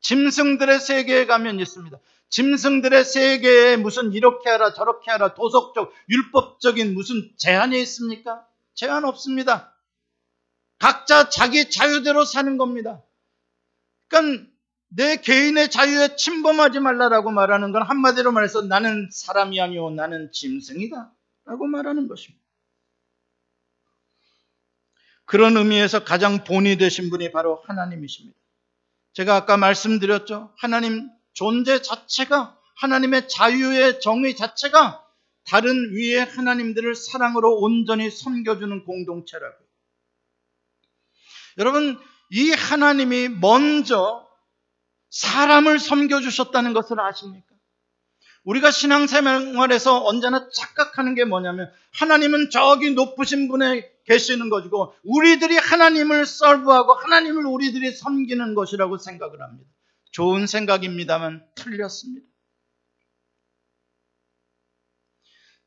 짐승들의 0.00 0.80
세계에 0.80 1.26
가면 1.26 1.60
있습니다. 1.60 1.98
짐승들의 2.30 3.04
세계에 3.04 3.76
무슨 3.76 4.12
이렇게 4.12 4.48
하라 4.50 4.72
저렇게 4.72 5.10
하라 5.10 5.34
도덕적 5.34 5.92
율법적인 6.08 6.94
무슨 6.94 7.30
제한이 7.36 7.80
있습니까? 7.82 8.46
제한 8.74 9.04
없습니다. 9.04 9.74
각자 10.78 11.28
자기 11.28 11.68
자유대로 11.70 12.24
사는 12.24 12.56
겁니다. 12.56 13.02
그러니까 14.08 14.46
내 14.88 15.16
개인의 15.16 15.70
자유에 15.70 16.16
침범하지 16.16 16.80
말라라고 16.80 17.30
말하는 17.30 17.70
건 17.72 17.82
한마디로 17.82 18.32
말해서 18.32 18.62
나는 18.62 19.08
사람이 19.12 19.60
아니오 19.60 19.90
나는 19.90 20.32
짐승이다 20.32 21.12
라고 21.44 21.66
말하는 21.66 22.08
것입니다. 22.08 22.40
그런 25.24 25.56
의미에서 25.56 26.02
가장 26.04 26.42
본이 26.42 26.76
되신 26.76 27.10
분이 27.10 27.30
바로 27.30 27.62
하나님이십니다. 27.66 28.39
제가 29.12 29.34
아까 29.36 29.56
말씀드렸죠. 29.56 30.54
하나님 30.56 31.10
존재 31.32 31.82
자체가 31.82 32.56
하나님의 32.76 33.28
자유의 33.28 34.00
정의 34.00 34.36
자체가 34.36 35.04
다른 35.46 35.92
위의 35.94 36.24
하나님들을 36.24 36.94
사랑으로 36.94 37.58
온전히 37.58 38.10
섬겨주는 38.10 38.84
공동체라고. 38.84 39.56
여러분, 41.58 41.98
이 42.30 42.52
하나님이 42.52 43.28
먼저 43.28 44.26
사람을 45.10 45.78
섬겨주셨다는 45.78 46.72
것을 46.72 47.00
아십니까? 47.00 47.46
우리가 48.44 48.70
신앙생활에서 48.70 50.04
언제나 50.04 50.48
착각하는 50.50 51.14
게 51.14 51.24
뭐냐면 51.24 51.70
하나님은 51.92 52.50
저기 52.50 52.92
높으신 52.92 53.48
분에 53.48 53.90
계시는 54.10 54.50
것이고 54.50 54.92
우리들이 55.04 55.56
하나님을 55.56 56.26
썰브하고 56.26 56.94
하나님을 56.94 57.46
우리들이 57.46 57.92
섬기는 57.92 58.54
것이라고 58.56 58.98
생각을 58.98 59.40
합니다. 59.40 59.70
좋은 60.10 60.48
생각입니다만 60.48 61.44
틀렸습니다. 61.54 62.26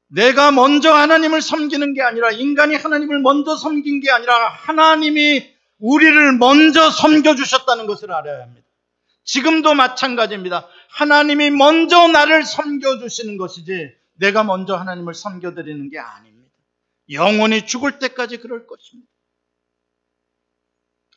내가 0.08 0.52
먼저 0.52 0.94
하나님을 0.94 1.42
섬기는 1.42 1.94
게 1.94 2.02
아니라 2.02 2.32
인간이 2.32 2.76
하나님을 2.76 3.20
먼저 3.22 3.56
섬긴 3.56 4.02
게 4.02 4.12
아니라 4.12 4.50
하나님이 4.50 5.50
우리를 5.80 6.38
먼저 6.38 6.92
섬겨주셨다는 6.92 7.88
것을 7.88 8.12
알아야 8.12 8.44
합니다. 8.44 8.68
지금도 9.24 9.74
마찬가지입니다. 9.74 10.68
하나님이 10.90 11.50
먼저 11.50 12.10
나를 12.10 12.44
섬겨주시는 12.44 13.38
것이지 13.38 13.90
내가 14.20 14.44
먼저 14.44 14.76
하나님을 14.76 15.14
섬겨드리는 15.14 15.90
게 15.90 15.98
아닙니다. 15.98 16.33
영원히 17.10 17.66
죽을 17.66 18.00
때까지 18.00 18.38
그럴 18.38 18.68
것입니다. 18.68 19.10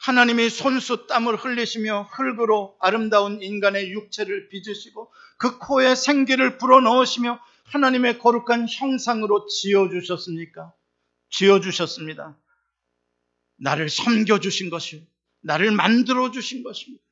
하나님이 0.01 0.51
손수 0.51 1.07
땀을 1.09 1.37
흘리시며 1.37 2.09
흙으로 2.13 2.77
아름다운 2.81 3.43
인간의 3.43 3.91
육체를 3.91 4.49
빚으시고 4.49 5.13
그 5.39 5.59
코에 5.59 5.95
생기를 5.95 6.59
불어넣으시며 6.59 7.41
하나님의 7.65 8.19
거룩한 8.19 8.69
형상으로 8.69 9.47
지어주셨습니까? 9.49 10.73
지어주셨습니다. 11.31 12.39
나를 13.57 13.89
섬겨주신 13.89 14.71
것이 14.71 15.09
나를 15.41 15.73
만들어주신 15.73 16.63
것입니다. 16.63 17.05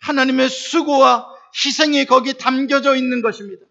하나님의 0.00 0.48
수고와 0.48 1.26
희생이 1.64 2.04
거기 2.04 2.34
담겨져 2.34 2.94
있는 2.94 3.22
것입니다. 3.22 3.66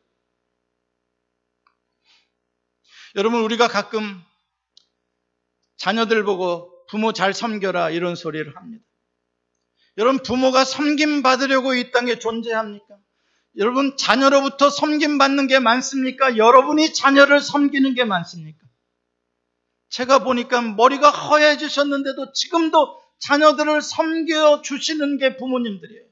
여러분, 3.16 3.42
우리가 3.42 3.70
가끔 3.70 4.22
자녀들 5.78 6.24
보고 6.24 6.72
부모 6.90 7.14
잘 7.14 7.34
섬겨라 7.34 7.90
이런 7.90 8.16
소리를 8.16 8.56
합니다. 8.56 8.86
여러분 9.98 10.22
부모가 10.22 10.66
섬김 10.66 11.24
받으려고 11.24 11.74
이 11.74 11.92
땅에 11.92 12.20
존재합니까? 12.20 12.98
여러분 13.58 13.96
자녀로부터 13.98 14.70
섬김 14.70 15.18
받는 15.18 15.48
게 15.48 15.60
많습니까? 15.60 16.38
여러분이 16.38 16.94
자녀를 16.94 17.40
섬기는 17.40 17.94
게 17.94 18.04
많습니까? 18.04 18.66
제가 19.90 20.20
보니까 20.20 20.62
머리가 20.62 21.10
허해지셨는데도 21.10 22.34
지금도 22.34 23.02
자녀들을 23.20 23.82
섬겨 23.82 24.62
주시는 24.62 25.18
게 25.18 25.38
부모님들이에요. 25.38 26.06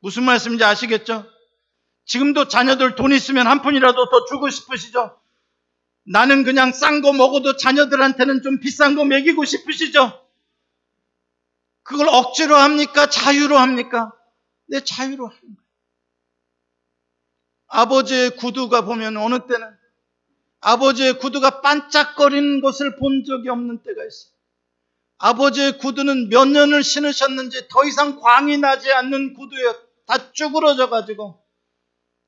무슨 0.00 0.24
말씀인지 0.24 0.64
아시겠죠? 0.64 1.26
지금도 2.04 2.48
자녀들 2.48 2.94
돈 2.96 3.12
있으면 3.12 3.46
한 3.46 3.62
푼이라도 3.62 4.10
더 4.10 4.24
주고 4.26 4.50
싶으시죠? 4.50 5.19
나는 6.12 6.42
그냥 6.42 6.72
싼 6.72 7.02
거 7.02 7.12
먹어도 7.12 7.56
자녀들한테는 7.56 8.42
좀 8.42 8.58
비싼 8.58 8.96
거 8.96 9.04
먹이고 9.04 9.44
싶으시죠? 9.44 10.26
그걸 11.84 12.08
억지로 12.08 12.56
합니까? 12.56 13.08
자유로 13.08 13.56
합니까? 13.56 14.12
내 14.66 14.82
자유로 14.82 15.28
하는 15.28 15.40
거예요. 15.40 15.56
아버지의 17.68 18.36
구두가 18.36 18.84
보면 18.84 19.16
어느 19.18 19.46
때는 19.46 19.68
아버지의 20.60 21.18
구두가 21.20 21.60
반짝거리는 21.60 22.60
것을 22.60 22.96
본 22.96 23.24
적이 23.24 23.50
없는 23.50 23.84
때가 23.84 24.04
있어요. 24.04 24.32
아버지의 25.18 25.78
구두는 25.78 26.28
몇 26.28 26.48
년을 26.48 26.82
신으셨는지 26.82 27.68
더 27.68 27.84
이상 27.84 28.18
광이 28.18 28.58
나지 28.58 28.92
않는 28.92 29.34
구두예요. 29.34 29.76
다 30.06 30.32
쭈그러져 30.32 30.90
가지고 30.90 31.40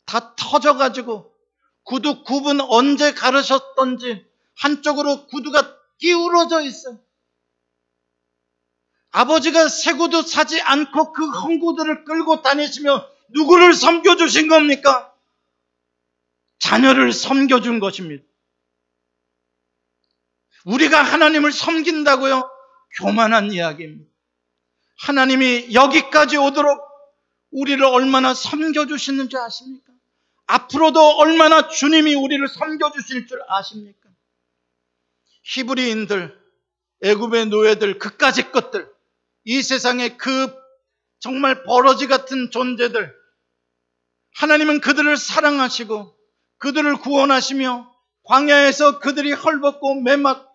다 0.05 0.37
터져 0.37 0.77
가지고 0.77 1.32
구두 1.85 2.23
굽은 2.25 2.61
언제 2.61 3.13
가르셨던지 3.13 4.25
한쪽으로 4.57 5.27
구두가 5.27 5.77
기울어져 5.99 6.63
있어요. 6.63 6.99
아버지가 9.11 9.69
새 9.69 9.93
구두 9.93 10.23
사지 10.23 10.61
않고 10.61 11.13
그 11.13 11.29
헝구들을 11.29 12.05
끌고 12.05 12.43
다니시며 12.43 13.07
누구를 13.31 13.75
섬겨주신 13.75 14.49
겁니까? 14.49 15.15
자녀를 16.59 17.13
섬겨준 17.13 17.81
것입니다. 17.81 18.25
우리가 20.65 21.03
하나님을 21.03 21.53
섬긴다고요? 21.53 22.49
교만한 22.99 23.53
이야기입니다. 23.53 24.11
하나님이 25.01 25.75
여기까지 25.75 26.37
오도록 26.37 26.81
우리를 27.51 27.85
얼마나 27.85 28.33
섬겨주시는지 28.33 29.37
아십니까? 29.37 29.92
앞으로도 30.53 31.17
얼마나 31.17 31.69
주님이 31.69 32.15
우리를 32.15 32.47
섬겨주실 32.47 33.27
줄 33.27 33.41
아십니까? 33.49 34.11
히브리인들, 35.45 36.39
애굽의 37.03 37.47
노예들, 37.47 37.99
그까짓 37.99 38.53
것들, 38.53 38.87
이 39.45 39.63
세상의 39.63 40.19
그 40.19 40.55
정말 41.21 41.65
버러지 41.65 42.07
같은 42.07 42.51
존재들, 42.51 43.15
하나님은 44.35 44.81
그들을 44.81 45.17
사랑하시고 45.17 46.15
그들을 46.59 46.97
구원하시며 46.99 47.91
광야에서 48.25 48.99
그들이 48.99 49.33
헐벗고 49.33 50.03
매막 50.03 50.53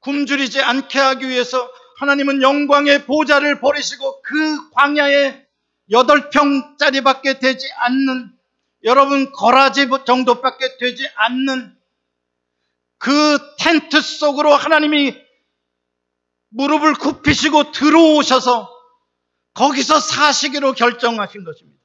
굶주리지 0.00 0.62
않게 0.62 0.98
하기 1.00 1.28
위해서 1.28 1.68
하나님은 1.98 2.42
영광의 2.42 3.06
보좌를 3.06 3.60
버리시고 3.60 4.22
그 4.22 4.70
광야에 4.70 5.46
여덟 5.90 6.30
평짜리밖에 6.30 7.40
되지 7.40 7.66
않는 7.72 8.37
여러분 8.84 9.32
거라지 9.32 9.88
정도밖에 10.04 10.78
되지 10.78 11.08
않는 11.14 11.76
그 12.98 13.38
텐트 13.58 14.00
속으로 14.00 14.54
하나님이 14.54 15.16
무릎을 16.50 16.94
굽히시고 16.94 17.72
들어오셔서 17.72 18.70
거기서 19.54 20.00
사시기로 20.00 20.72
결정하신 20.72 21.44
것입니다. 21.44 21.78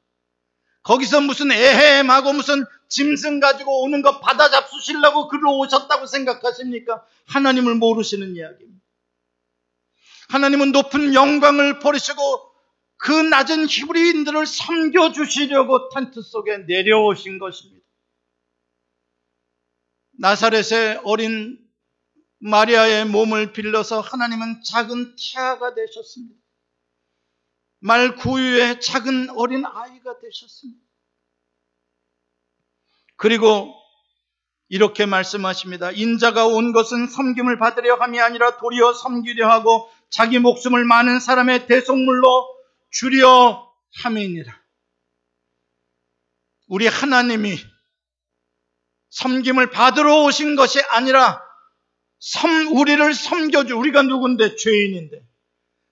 거기서 0.83 1.21
무슨 1.21 1.51
애해하고 1.51 2.33
무슨 2.33 2.65
짐승 2.89 3.39
가지고 3.39 3.83
오는 3.83 4.01
거 4.01 4.19
받아 4.19 4.49
잡수시려고 4.49 5.27
글로 5.27 5.57
오셨다고 5.59 6.05
생각하십니까? 6.05 7.03
하나님을 7.27 7.75
모르시는 7.75 8.35
이야기입니다. 8.35 8.83
하나님은 10.29 10.71
높은 10.71 11.13
영광을 11.13 11.79
버리시고 11.79 12.52
그 13.03 13.11
낮은 13.11 13.67
히브리인들을 13.67 14.45
섬겨주시려고 14.45 15.89
텐트 15.89 16.21
속에 16.21 16.59
내려오신 16.59 17.37
것입니다. 17.37 17.85
나사렛의 20.19 21.01
어린 21.03 21.59
마리아의 22.39 23.05
몸을 23.07 23.51
빌려서 23.51 23.99
하나님은 23.99 24.63
작은 24.63 25.17
태아가 25.17 25.75
되셨습니다. 25.75 26.39
말 27.79 28.15
구유의 28.15 28.79
작은 28.79 29.31
어린 29.31 29.65
아이가 29.65 30.17
되셨습니다. 30.19 30.79
그리고 33.17 33.75
이렇게 34.69 35.05
말씀하십니다. 35.05 35.91
인자가 35.91 36.47
온 36.47 36.71
것은 36.71 37.07
섬김을 37.07 37.59
받으려 37.59 37.95
함이 37.95 38.21
아니라 38.21 38.55
도리어 38.55 38.93
섬기려 38.93 39.49
하고 39.49 39.89
자기 40.09 40.39
목숨을 40.39 40.85
많은 40.85 41.19
사람의 41.19 41.67
대속물로 41.67 42.52
주려 42.93 43.69
함이니라. 44.03 44.53
우리 46.67 46.87
하나님이 46.87 47.57
섬김을 49.09 49.69
받으러 49.71 50.23
오신 50.23 50.55
것이 50.55 50.81
아니라 50.89 51.43
섬, 52.19 52.67
우리를 52.77 53.13
섬겨주, 53.13 53.75
우리가 53.75 54.03
누군데 54.03 54.55
죄인인데 54.55 55.27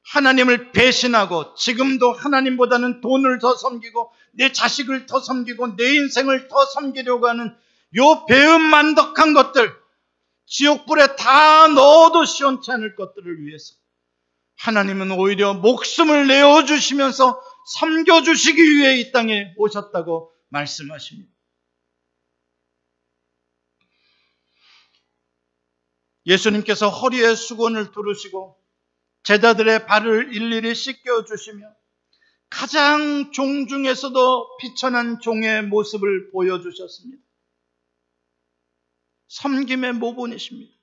하나님을 0.04 0.72
배신하고 0.72 1.56
지금도 1.56 2.14
하나님보다는 2.14 3.02
돈을 3.02 3.40
더 3.40 3.56
섬기고 3.56 4.12
내 4.34 4.52
자식을 4.52 5.06
더 5.06 5.20
섬기고 5.20 5.76
내 5.76 5.96
인생을 5.96 6.48
더 6.48 6.66
섬기려고 6.66 7.28
하는 7.28 7.56
요 7.98 8.26
배은만덕한 8.28 9.34
것들 9.34 9.74
지옥불에 10.46 11.16
다 11.16 11.68
넣어도 11.68 12.26
시원치 12.26 12.72
않을 12.72 12.96
것들을 12.96 13.46
위해서 13.46 13.81
하나님은 14.62 15.12
오히려 15.12 15.56
목숨을 15.56 16.28
내어주시면서 16.28 17.42
섬겨주시기 17.80 18.62
위해 18.62 19.00
이 19.00 19.12
땅에 19.12 19.54
오셨다고 19.58 20.32
말씀하십니다. 20.50 21.32
예수님께서 26.28 26.90
허리에 26.90 27.34
수건을 27.34 27.92
두르시고 27.92 28.56
제자들의 29.24 29.88
발을 29.88 30.36
일일이 30.36 30.76
씻겨주시며 30.76 31.66
가장 32.50 33.32
종 33.32 33.66
중에서도 33.66 34.58
비천한 34.58 35.20
종의 35.22 35.64
모습을 35.64 36.30
보여주셨습니다. 36.32 37.24
섬김의 39.28 39.94
모본이십니다. 39.94 40.81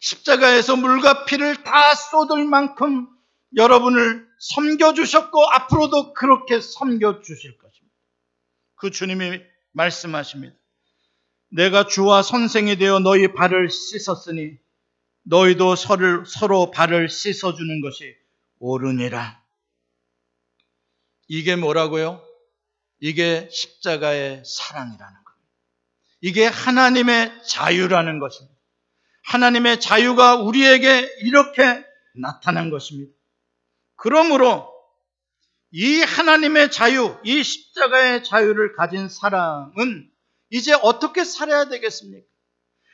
십자가에서 0.00 0.76
물과 0.76 1.24
피를 1.24 1.62
다 1.62 1.94
쏟을 1.94 2.44
만큼 2.44 3.08
여러분을 3.56 4.26
섬겨주셨고 4.38 5.50
앞으로도 5.52 6.14
그렇게 6.14 6.60
섬겨주실 6.60 7.58
것입니다. 7.58 7.96
그 8.76 8.90
주님이 8.90 9.42
말씀하십니다. 9.72 10.56
내가 11.48 11.86
주와 11.86 12.22
선생이 12.22 12.76
되어 12.76 13.00
너희 13.00 13.32
발을 13.32 13.70
씻었으니 13.70 14.56
너희도 15.22 15.76
서로, 15.76 16.24
서로 16.24 16.70
발을 16.70 17.08
씻어주는 17.08 17.80
것이 17.82 18.14
옳으니라. 18.58 19.40
이게 21.28 21.56
뭐라고요? 21.56 22.24
이게 23.00 23.48
십자가의 23.50 24.42
사랑이라는 24.44 24.98
겁니다. 24.98 25.48
이게 26.20 26.46
하나님의 26.46 27.42
자유라는 27.46 28.18
것입니다. 28.18 28.59
하나님의 29.22 29.80
자유가 29.80 30.36
우리에게 30.36 31.02
이렇게 31.22 31.84
나타난 32.20 32.70
것입니다. 32.70 33.12
그러므로 33.96 34.70
이 35.72 36.00
하나님의 36.00 36.70
자유, 36.70 37.16
이 37.24 37.42
십자가의 37.42 38.24
자유를 38.24 38.74
가진 38.74 39.08
사람은 39.08 40.10
이제 40.50 40.72
어떻게 40.82 41.24
살아야 41.24 41.66
되겠습니까? 41.66 42.26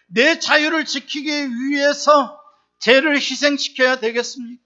내 0.08 0.38
자유를 0.38 0.84
지키기 0.84 1.30
위해서 1.30 2.40
죄를 2.80 3.16
희생시켜야 3.16 3.98
되겠습니까? 3.98 4.62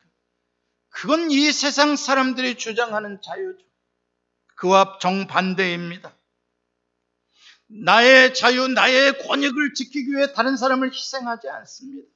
그건 0.89 1.31
이 1.31 1.53
세상 1.53 1.95
사람들이 1.95 2.57
주장하는 2.57 3.21
자유죠. 3.23 3.65
그와 4.57 4.99
정반대입니다. 5.01 6.15
나의 7.71 8.35
자유, 8.35 8.69
나의 8.69 9.19
권익을 9.19 9.75
지키기 9.75 10.11
위해 10.13 10.33
다른 10.33 10.57
사람을 10.57 10.93
희생하지 10.93 11.49
않습니다. 11.49 12.09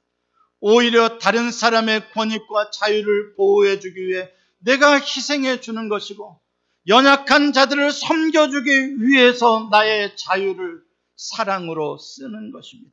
오히려 0.59 1.17
다른 1.17 1.51
사람의 1.51 2.11
권익과 2.11 2.71
자유를 2.71 3.35
보호해주기 3.35 4.07
위해 4.07 4.29
내가 4.59 4.99
희생해 4.99 5.61
주는 5.61 5.89
것이고, 5.89 6.39
연약한 6.87 7.53
자들을 7.53 7.91
섬겨주기 7.91 9.01
위해서 9.01 9.69
나의 9.71 10.15
자유를 10.17 10.81
사랑으로 11.15 11.97
쓰는 11.97 12.51
것입니다. 12.51 12.91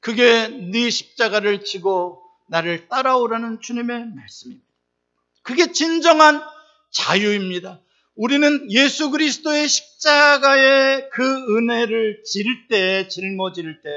그게 0.00 0.48
네 0.48 0.90
십자가를 0.90 1.64
지고 1.64 2.22
나를 2.48 2.88
따라오라는 2.88 3.60
주님의 3.60 4.06
말씀입니다. 4.14 4.66
그게 5.42 5.72
진정한 5.72 6.42
자유입니다. 6.90 7.80
우리는 8.16 8.70
예수 8.70 9.10
그리스도의 9.10 9.68
십자가의 9.68 11.10
그 11.10 11.56
은혜를 11.56 12.22
지를 12.24 12.66
때, 12.68 13.08
짊어질 13.08 13.82
때, 13.82 13.90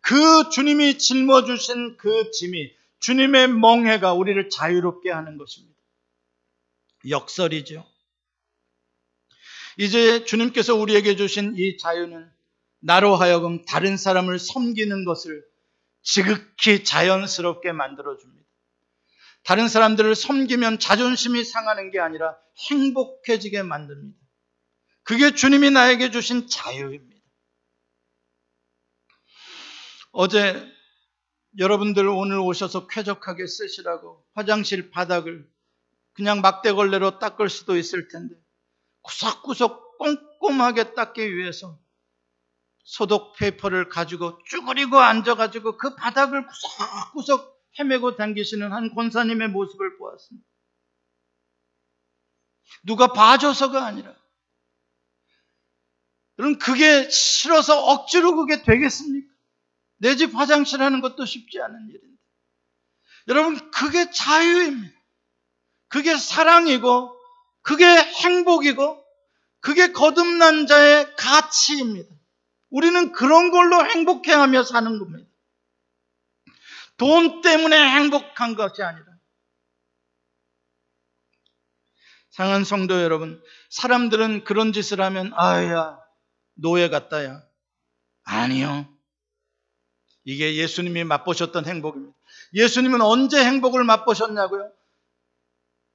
그 0.00 0.48
주님이 0.50 0.98
짊어주신 0.98 1.98
그 1.98 2.30
짐이 2.30 2.72
주님의 3.00 3.48
멍해가 3.48 4.14
우리를 4.14 4.48
자유롭게 4.48 5.10
하는 5.10 5.36
것입니다. 5.36 5.76
역설이죠. 7.08 7.86
이제 9.78 10.24
주님께서 10.24 10.74
우리에게 10.74 11.16
주신 11.16 11.54
이 11.56 11.76
자유는 11.76 12.30
나로 12.80 13.16
하여금 13.16 13.64
다른 13.66 13.96
사람을 13.96 14.38
섬기는 14.38 15.04
것을 15.04 15.44
지극히 16.02 16.82
자연스럽게 16.82 17.72
만들어줍니다. 17.72 18.39
다른 19.44 19.68
사람들을 19.68 20.14
섬기면 20.14 20.78
자존심이 20.78 21.44
상하는 21.44 21.90
게 21.90 21.98
아니라 21.98 22.36
행복해지게 22.70 23.62
만듭니다. 23.62 24.18
그게 25.02 25.34
주님이 25.34 25.70
나에게 25.70 26.10
주신 26.10 26.46
자유입니다. 26.48 27.20
어제 30.12 30.70
여러분들 31.58 32.06
오늘 32.06 32.38
오셔서 32.38 32.86
쾌적하게 32.86 33.46
쓰시라고 33.46 34.24
화장실 34.34 34.90
바닥을 34.90 35.48
그냥 36.12 36.40
막대걸레로 36.40 37.18
닦을 37.18 37.48
수도 37.48 37.76
있을 37.76 38.08
텐데 38.08 38.34
구석구석 39.02 39.98
꼼꼼하게 39.98 40.94
닦기 40.94 41.36
위해서 41.36 41.78
소독 42.84 43.36
페이퍼를 43.36 43.88
가지고 43.88 44.38
쭈그리고 44.46 44.98
앉아가지고 44.98 45.76
그 45.76 45.94
바닥을 45.94 46.46
구석구석 46.46 47.59
헤매고 47.78 48.16
당기시는 48.16 48.72
한 48.72 48.94
권사님의 48.94 49.48
모습을 49.48 49.96
보았습니다. 49.98 50.46
누가 52.84 53.12
봐줘서가 53.12 53.84
아니라 53.84 54.14
여러분 56.38 56.58
그게 56.58 57.08
싫어서 57.10 57.84
억지로 57.84 58.34
그게 58.36 58.62
되겠습니까? 58.62 59.30
내 59.98 60.16
집 60.16 60.34
화장실 60.34 60.80
하는 60.82 61.02
것도 61.02 61.26
쉽지 61.26 61.60
않은 61.60 61.88
일인데 61.88 62.16
여러분 63.28 63.70
그게 63.70 64.10
자유입니다. 64.10 64.98
그게 65.88 66.16
사랑이고 66.16 67.14
그게 67.62 67.84
행복이고 67.84 69.04
그게 69.60 69.92
거듭난 69.92 70.66
자의 70.66 71.14
가치입니다. 71.16 72.08
우리는 72.70 73.12
그런 73.12 73.50
걸로 73.50 73.84
행복해하며 73.84 74.62
사는 74.64 74.98
겁니다. 74.98 75.29
돈 77.00 77.40
때문에 77.40 77.76
행복한 77.78 78.54
것이 78.54 78.82
아니라. 78.82 79.06
상한 82.28 82.62
성도 82.62 83.00
여러분, 83.00 83.42
사람들은 83.70 84.44
그런 84.44 84.74
짓을 84.74 85.00
하면, 85.00 85.32
아야, 85.34 85.98
노예 86.52 86.90
같다야. 86.90 87.42
아니요. 88.24 88.86
이게 90.24 90.56
예수님이 90.56 91.04
맛보셨던 91.04 91.64
행복입니다. 91.64 92.14
예수님은 92.52 93.00
언제 93.00 93.42
행복을 93.42 93.82
맛보셨냐고요? 93.82 94.70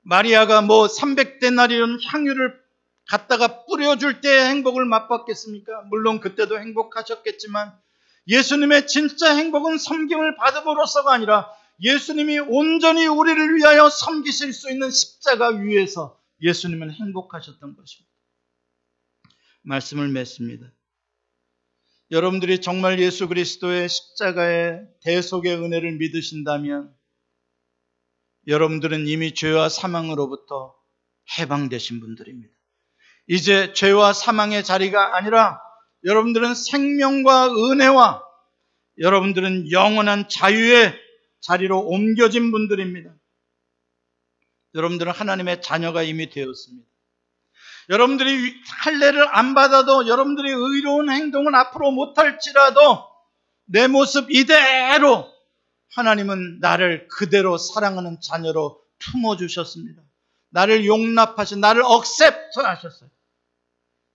마리아가 0.01 0.63
뭐 0.63 0.87
300데나리온 0.87 1.99
향유를 2.03 2.59
갖다가 3.07 3.65
뿌려줄 3.65 4.21
때 4.21 4.29
행복을 4.49 4.85
맛봤겠습니까? 4.85 5.83
물론 5.83 6.19
그때도 6.19 6.59
행복하셨겠지만 6.59 7.84
예수님의 8.27 8.87
진짜 8.87 9.35
행복은 9.35 9.77
섬김을 9.77 10.37
받음으로써가 10.37 11.13
아니라 11.13 11.49
예수님이 11.81 12.39
온전히 12.39 13.05
우리를 13.05 13.55
위하여 13.55 13.89
섬기실 13.89 14.53
수 14.53 14.71
있는 14.71 14.89
십자가 14.89 15.49
위에서 15.49 16.19
예수님은 16.41 16.91
행복하셨던 16.91 17.75
것입니다. 17.75 18.11
말씀을 19.63 20.07
맺습니다. 20.09 20.71
여러분들이 22.11 22.61
정말 22.61 22.99
예수 22.99 23.27
그리스도의 23.27 23.89
십자가의 23.89 24.87
대속의 25.01 25.55
은혜를 25.55 25.97
믿으신다면 25.97 26.95
여러분들은 28.47 29.07
이미 29.07 29.33
죄와 29.33 29.69
사망으로부터 29.69 30.75
해방되신 31.37 31.99
분들입니다. 31.99 32.53
이제 33.27 33.73
죄와 33.73 34.13
사망의 34.13 34.63
자리가 34.63 35.17
아니라 35.17 35.59
여러분들은 36.05 36.53
생명과 36.55 37.49
은혜와 37.49 38.23
여러분들은 38.99 39.71
영원한 39.71 40.29
자유의 40.29 40.93
자리로 41.41 41.79
옮겨진 41.81 42.51
분들입니다. 42.51 43.11
여러분들은 44.75 45.11
하나님의 45.11 45.61
자녀가 45.61 46.03
이미 46.03 46.29
되었습니다. 46.29 46.87
여러분들이 47.89 48.53
할례를 48.83 49.35
안 49.35 49.53
받아도 49.53 50.07
여러분들이 50.07 50.51
의로운 50.51 51.09
행동을 51.09 51.53
앞으로 51.55 51.91
못할지라도 51.91 53.05
내 53.65 53.87
모습 53.87 54.31
이대로 54.31 55.31
하나님은 55.95 56.59
나를 56.59 57.07
그대로 57.09 57.57
사랑하는 57.57 58.19
자녀로 58.21 58.81
품어주셨습니다. 58.99 60.01
나를 60.49 60.85
용납하신, 60.85 61.59
나를 61.59 61.83
accept 61.83 62.59
하셨어요. 62.59 63.09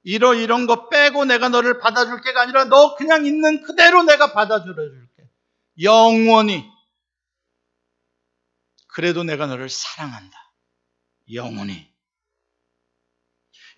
이러 0.03 0.34
이런 0.34 0.66
거 0.66 0.88
빼고 0.88 1.26
내가 1.26 1.48
너를 1.48 1.78
받아줄 1.78 2.20
게가 2.22 2.42
아니라 2.42 2.64
너 2.64 2.94
그냥 2.96 3.26
있는 3.26 3.62
그대로 3.62 4.03
내가 4.03 4.32
받아줄 4.32 4.74
줄게. 4.74 5.30
영원히. 5.82 6.64
그래도 8.88 9.22
내가 9.24 9.46
너를 9.46 9.68
사랑한다. 9.68 10.36
영원히. 11.32 11.88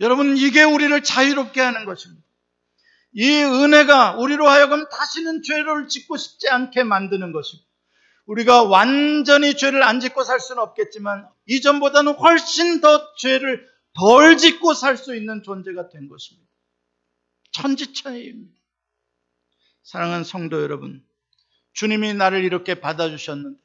여러분, 0.01 0.37
이게 0.37 0.63
우리를 0.63 1.03
자유롭게 1.03 1.61
하는 1.61 1.85
것입니다. 1.85 2.23
이 3.15 3.31
은혜가 3.31 4.17
우리로 4.17 4.49
하여금 4.49 4.89
다시는 4.89 5.43
죄를 5.43 5.87
짓고 5.89 6.17
싶지 6.17 6.49
않게 6.49 6.83
만드는 6.83 7.33
것입니다. 7.33 7.69
우리가 8.27 8.63
완전히 8.63 9.57
죄를 9.57 9.83
안 9.83 10.01
짓고 10.01 10.25
살 10.25 10.41
수는 10.41 10.63
없겠지만 10.63 11.29
이전보다는 11.47 12.15
훨씬 12.15 12.81
더 12.81 13.15
죄를 13.17 13.69
덜 13.95 14.37
짓고 14.39 14.75
살 14.75 14.97
수 14.97 15.15
있는 15.17 15.43
존재가 15.43 15.91
된 15.91 16.09
것입니다. 16.09 16.49
천지차이입니다. 17.53 18.61
사랑하는 19.83 20.25
성도 20.25 20.63
여러분, 20.63 21.05
주님이 21.75 22.15
나를 22.15 22.45
이렇게 22.45 22.81
받아주셨는데 22.81 23.59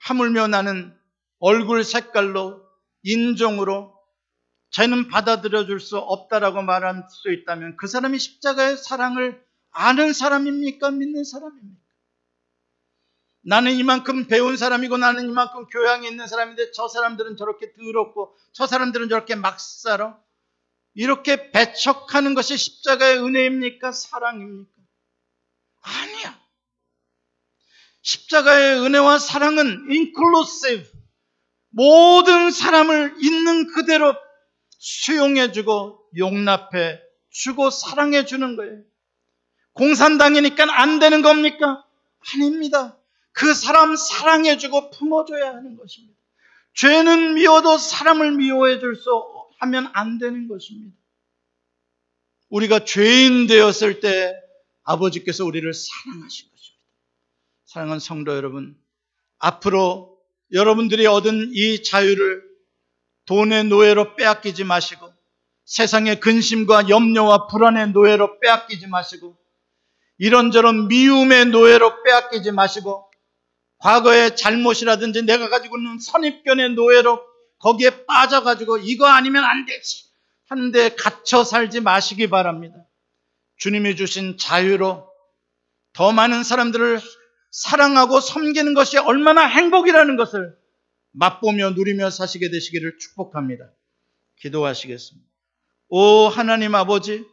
하물며 0.00 0.48
나는 0.48 0.96
얼굴 1.38 1.84
색깔로 1.84 2.62
인종으로 3.02 3.94
죄는 4.70 5.08
받아들여 5.08 5.66
줄 5.66 5.80
수 5.80 5.98
없다라고 5.98 6.62
말할 6.62 7.04
수 7.10 7.32
있다면 7.32 7.76
그 7.76 7.86
사람이 7.86 8.18
십자가의 8.18 8.76
사랑을 8.76 9.44
아는 9.72 10.12
사람입니까? 10.12 10.90
믿는 10.90 11.24
사람입니까? 11.24 11.80
나는 13.42 13.72
이만큼 13.72 14.26
배운 14.26 14.56
사람이고 14.56 14.98
나는 14.98 15.28
이만큼 15.28 15.66
교양이 15.66 16.06
있는 16.06 16.26
사람인데 16.26 16.72
저 16.72 16.88
사람들은 16.88 17.36
저렇게 17.36 17.72
더럽고 17.72 18.36
저 18.52 18.66
사람들은 18.66 19.08
저렇게 19.08 19.34
막 19.34 19.58
살아. 19.60 20.18
이렇게 20.94 21.50
배척하는 21.52 22.34
것이 22.34 22.56
십자가의 22.56 23.18
은혜입니까? 23.18 23.92
사랑입니까? 23.92 24.70
아니야. 25.80 26.40
십자가의 28.02 28.80
은혜와 28.80 29.18
사랑은 29.18 29.86
inclusive. 29.88 30.90
모든 31.70 32.50
사람을 32.50 33.14
있는 33.22 33.72
그대로 33.72 34.14
수용해주고 34.78 36.10
용납해 36.18 37.00
주고 37.30 37.70
사랑해 37.70 38.24
주는 38.24 38.56
거예요. 38.56 38.82
공산당이니까 39.74 40.66
안 40.80 40.98
되는 40.98 41.22
겁니까? 41.22 41.84
아닙니다. 42.34 42.99
그 43.32 43.54
사람 43.54 43.96
사랑해주고 43.96 44.90
품어줘야 44.90 45.48
하는 45.48 45.76
것입니다. 45.76 46.18
죄는 46.74 47.34
미워도 47.34 47.78
사람을 47.78 48.32
미워해 48.32 48.78
줄 48.78 48.96
수 48.96 49.10
하면 49.60 49.90
안 49.92 50.18
되는 50.18 50.48
것입니다. 50.48 50.96
우리가 52.48 52.84
죄인 52.84 53.46
되었을 53.46 54.00
때 54.00 54.34
아버지께서 54.84 55.44
우리를 55.44 55.72
사랑하신 55.72 56.50
것입니다. 56.50 56.84
사랑하는 57.66 58.00
성도 58.00 58.34
여러분, 58.34 58.76
앞으로 59.38 60.18
여러분들이 60.52 61.06
얻은 61.06 61.50
이 61.52 61.82
자유를 61.82 62.42
돈의 63.26 63.64
노예로 63.64 64.16
빼앗기지 64.16 64.64
마시고 64.64 65.12
세상의 65.66 66.18
근심과 66.20 66.88
염려와 66.88 67.46
불안의 67.46 67.92
노예로 67.92 68.40
빼앗기지 68.40 68.88
마시고 68.88 69.36
이런저런 70.18 70.88
미움의 70.88 71.46
노예로 71.46 72.02
빼앗기지 72.02 72.50
마시고 72.52 73.09
과거의 73.80 74.36
잘못이라든지 74.36 75.22
내가 75.22 75.48
가지고 75.48 75.78
있는 75.78 75.98
선입견의 75.98 76.74
노예로 76.74 77.20
거기에 77.58 78.04
빠져가지고 78.06 78.78
이거 78.78 79.06
아니면 79.06 79.44
안 79.44 79.66
되지 79.66 80.04
하는데 80.48 80.94
갇혀 80.96 81.44
살지 81.44 81.80
마시기 81.80 82.28
바랍니다. 82.28 82.74
주님이 83.56 83.96
주신 83.96 84.36
자유로 84.38 85.08
더 85.92 86.12
많은 86.12 86.44
사람들을 86.44 87.00
사랑하고 87.50 88.20
섬기는 88.20 88.74
것이 88.74 88.98
얼마나 88.98 89.46
행복이라는 89.46 90.16
것을 90.16 90.56
맛보며 91.12 91.70
누리며 91.70 92.10
사시게 92.10 92.50
되시기를 92.50 92.98
축복합니다. 92.98 93.70
기도하시겠습니다. 94.36 95.28
오 95.88 96.28
하나님 96.28 96.74
아버지, 96.74 97.24